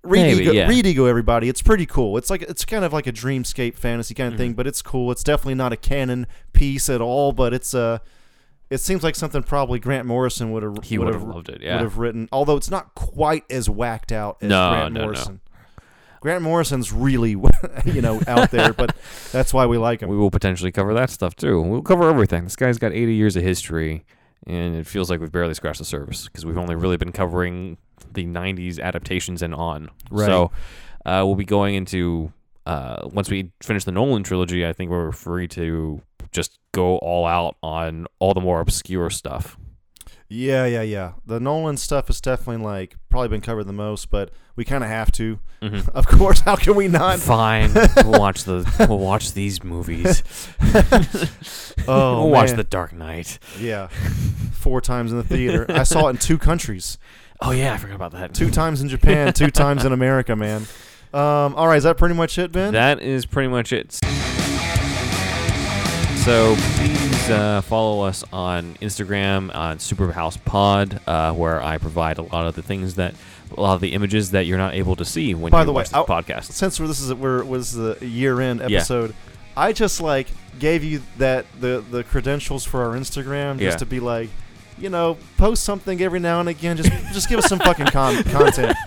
[0.03, 0.69] Read Maybe, ego, yeah.
[0.69, 1.49] read ego, everybody.
[1.49, 2.17] It's pretty cool.
[2.17, 4.39] It's like it's kind of like a dreamscape fantasy kind of Mm-hmm.
[4.43, 5.11] thing, but it's cool.
[5.11, 7.99] It's definitely not a canon piece at all, but it's uh
[8.71, 11.63] it seems like something probably Grant Morrison would have he would have loved it.
[11.63, 15.01] Yeah, would have written, although it's not quite as whacked out as No, Grant no,
[15.01, 15.07] no.
[15.07, 15.41] Morrison.
[16.21, 17.31] Grant Morrison's really,
[17.85, 18.97] you know, out there, but
[19.33, 20.09] that's why we like him.
[20.09, 21.61] we will potentially cover that stuff too.
[21.61, 22.45] We'll cover everything.
[22.45, 24.05] This guy's got 80 years of history,
[24.47, 27.77] and it feels like we've barely scratched the surface because we've only really been covering
[28.13, 29.91] the 90s adaptations and on.
[30.11, 30.27] Right.
[30.27, 30.51] So
[31.05, 32.33] uh, we'll be going into
[32.65, 34.67] uh, once we finish the Nolan trilogy.
[34.67, 36.03] I think we're free to
[36.37, 39.57] just go all out on all the more obscure stuff.
[40.29, 41.13] Yeah, yeah, yeah.
[41.25, 44.91] The Nolan stuff is definitely like probably been covered the most, but we kind of
[44.91, 45.39] have to.
[45.63, 45.89] Mhm.
[45.95, 47.19] Of course, how can we not?
[47.21, 47.73] Fine,
[48.05, 50.23] we'll watch the we'll watch these movies.
[51.89, 52.51] Oh, we'll watch.
[52.51, 53.39] The Dark Knight.
[53.61, 53.87] Yeah,
[54.53, 55.67] four times in the theater.
[55.69, 56.99] I saw it in two countries.
[57.41, 58.35] Oh yeah, I forgot about that.
[58.35, 60.63] Two times in Japan, two times in America, man.
[61.15, 62.73] Um, all right, is that pretty much it, Ben?
[62.73, 64.01] That is pretty much it.
[66.27, 72.23] So please uh, follow us on Instagram on Superhouse Pod, uh, where I provide a
[72.23, 73.15] lot of the things that,
[73.57, 75.73] a lot of the images that you're not able to see when By you the
[75.73, 76.47] way, watch the I'll- podcast.
[76.51, 78.79] Since this is we're was the year end Yeah.
[78.79, 79.15] episode,
[79.57, 80.27] I just like
[80.59, 83.77] gave you that the the credentials for our Instagram just Yeah.
[83.77, 84.29] to be like,
[84.79, 86.77] you know, post something every now and again.
[86.77, 88.77] Just just give us some fucking con- content.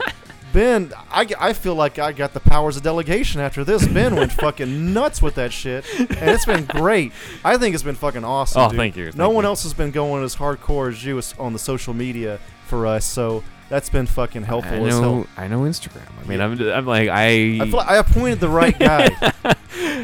[0.60, 3.88] Ben, I, I feel like I got the powers of delegation after this.
[3.88, 7.14] Ben went fucking nuts with that shit, and it's been great.
[7.45, 8.64] I think it's been fucking awesome.
[8.64, 8.76] Oh, dude.
[8.76, 9.47] thank you, no thank one you.
[9.47, 13.41] else has been going as hardcore as you on the social media for us, so
[13.70, 16.01] that's been fucking helpful I know, I know Instagram.
[16.22, 19.16] I mean, I'm, I'm like, I, I like I appointed the right guy.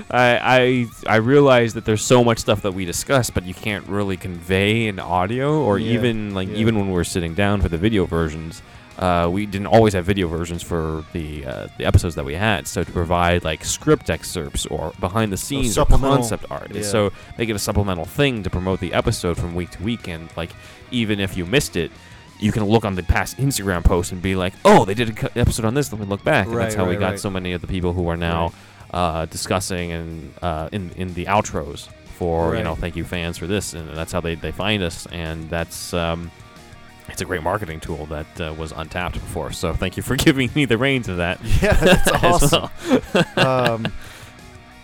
[0.10, 3.86] I, I, I realize that there's so much stuff that we discuss, but you can't
[3.90, 6.56] really convey in audio, or Yeah, even like yeah.
[6.56, 8.62] even when we're sitting down for the video versions.
[8.98, 12.66] Uh, we didn't always have video versions for the uh, the episodes that we had,
[12.66, 16.82] so to provide like script excerpts or behind the scenes or concept art, yeah.
[16.82, 20.30] so make it a supplemental thing to promote the episode from week to week, and
[20.38, 20.52] like
[20.92, 21.92] even if you missed it,
[22.40, 25.30] you can look on the past Instagram post and be like, oh, they did an
[25.36, 25.92] episode on this.
[25.92, 27.20] Let me look back, and Right, that's how we got right.
[27.20, 28.54] so many of the people who are now
[28.92, 33.46] uh, discussing and uh, in in the outros for you know thank you fans for
[33.46, 36.32] this, and that's how they, they find us, and that's um,
[37.10, 39.52] it's a great marketing tool that uh, was untapped before.
[39.52, 41.40] So thank you for giving me the reins of that.
[41.62, 42.70] Yeah, that's awesome.
[43.38, 43.92] um,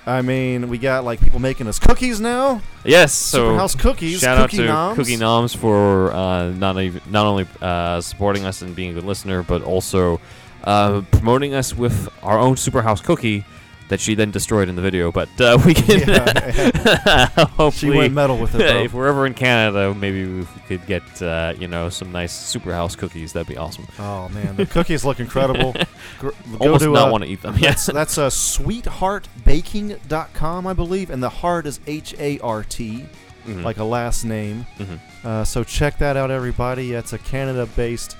[0.06, 2.62] I mean, we got like people making us cookies now.
[2.84, 4.20] Yes, so Superhouse cookies.
[4.20, 4.98] shout cookie out to noms.
[4.98, 9.04] Cookie Noms for uh, not even, not only uh, supporting us and being a good
[9.04, 10.20] listener, but also
[10.64, 13.46] uh, promoting us with our own Superhouse cookie
[13.92, 15.12] that she then destroyed in the video.
[15.12, 18.60] But uh, we can Yeah, hopefully She went metal with it.
[18.60, 18.84] Though.
[18.84, 22.98] if we're ever in Canada, maybe we could get uh, you know some nice Superhouse
[22.98, 23.34] cookies.
[23.34, 23.86] That'd be awesome.
[24.00, 25.76] oh man, the cookies look incredible.
[26.20, 27.54] Go Almost to not uh, want to eat them.
[27.54, 27.86] That's Yes.
[27.88, 33.06] that's uh, sweetheartbaking.com, I believe, and the heart is H A R T,
[33.48, 33.64] Mhm.
[33.64, 34.66] like a last name.
[34.80, 35.00] Mhm.
[35.26, 36.94] Uh, so check that out, everybody.
[36.94, 38.16] It's a Canada-based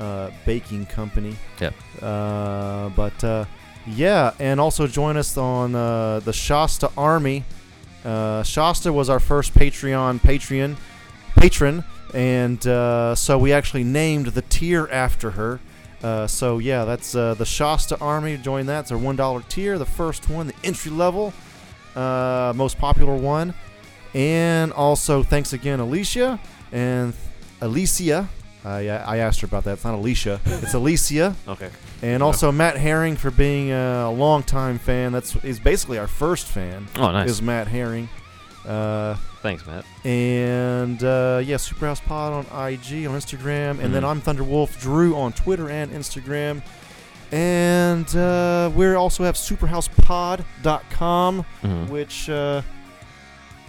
[0.00, 1.36] uh, baking company.
[1.60, 1.74] Yep.
[2.02, 3.44] Uh, but uh,
[3.86, 7.44] yeah, and also join us on uh, the Shasta Army.
[8.04, 10.76] Uh, Shasta was our first Patreon Patreon
[11.36, 15.60] patron, and uh, so we actually named the tier after her.
[16.02, 18.36] Uh, so yeah, that's uh, the Shasta Army.
[18.36, 18.80] Join that.
[18.80, 21.32] It's our one dollar tier, the first one, the entry level,
[21.96, 23.54] uh, most popular one.
[24.12, 26.38] And also thanks again, Alicia
[26.72, 27.14] and
[27.60, 28.28] Alicia.
[28.64, 29.74] I, I asked her about that.
[29.74, 30.40] It's not Alicia.
[30.46, 31.34] It's Alicia.
[31.48, 31.70] Okay.
[32.02, 35.12] And also Matt Herring for being a longtime fan.
[35.12, 36.86] That's he's basically our first fan.
[36.96, 37.28] Oh, nice.
[37.30, 38.08] Is Matt Herring.
[38.66, 39.84] Uh, Thanks, Matt.
[40.06, 44.08] and uh, yeah, Superhouse Pod on IG, on Instagram, and then Mhm.
[44.08, 46.62] I'm Thunderwolf Drew on Twitter and Instagram.
[47.32, 51.88] And uh, we also have superhousepod.com, Mhm.
[51.88, 52.62] which uh,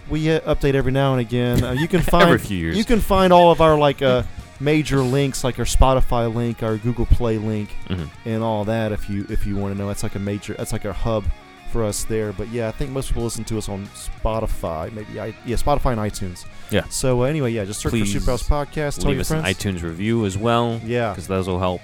[0.08, 1.62] we uh, update every now and again.
[1.64, 2.76] Uh, you can find Every few years.
[2.76, 4.22] you can find all of our like uh,
[4.60, 8.08] major links, like our Spotify link, our Google Play link, Mhm.
[8.24, 8.92] and all that.
[8.92, 10.54] If you if you want to know, that's like a major.
[10.54, 11.24] That's like our hub
[11.72, 12.32] for us there.
[12.32, 15.92] But yeah, I think most people listen to us on Spotify, maybe I yeah Spotify
[15.92, 16.44] and iTunes.
[16.70, 16.84] Yeah.
[16.90, 18.96] So uh, anyway, yeah, just search Please for Superhouse Podcast.
[19.00, 19.46] Tell Leave your us friends.
[19.46, 20.80] an iTunes review as well.
[20.84, 21.10] Yeah.
[21.10, 21.80] because those will help.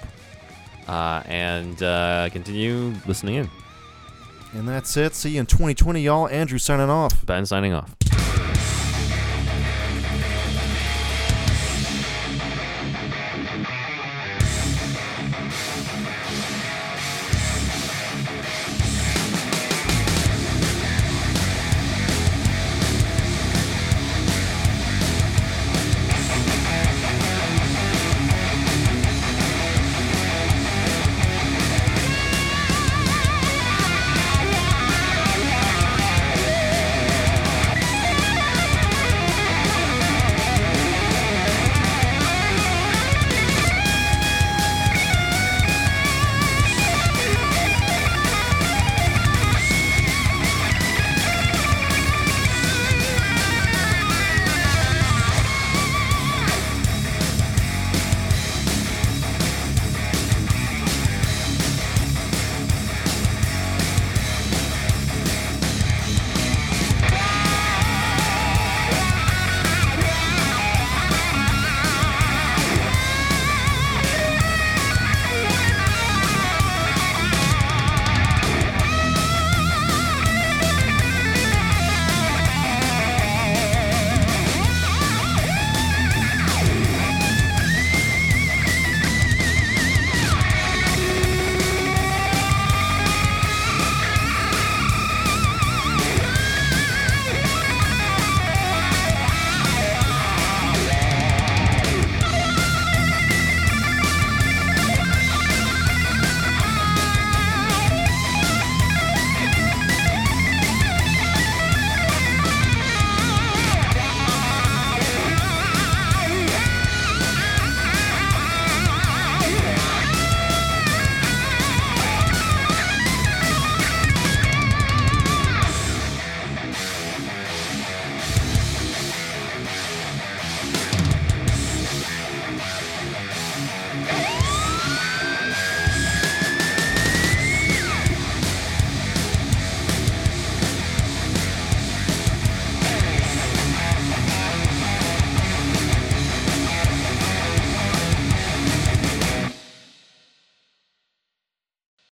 [0.87, 3.49] Uh, and uh, continue listening in.
[4.53, 5.15] And that's it.
[5.15, 6.27] See you in 2020, y'all.
[6.27, 7.25] Andrew signing off.
[7.25, 7.95] Ben signing off.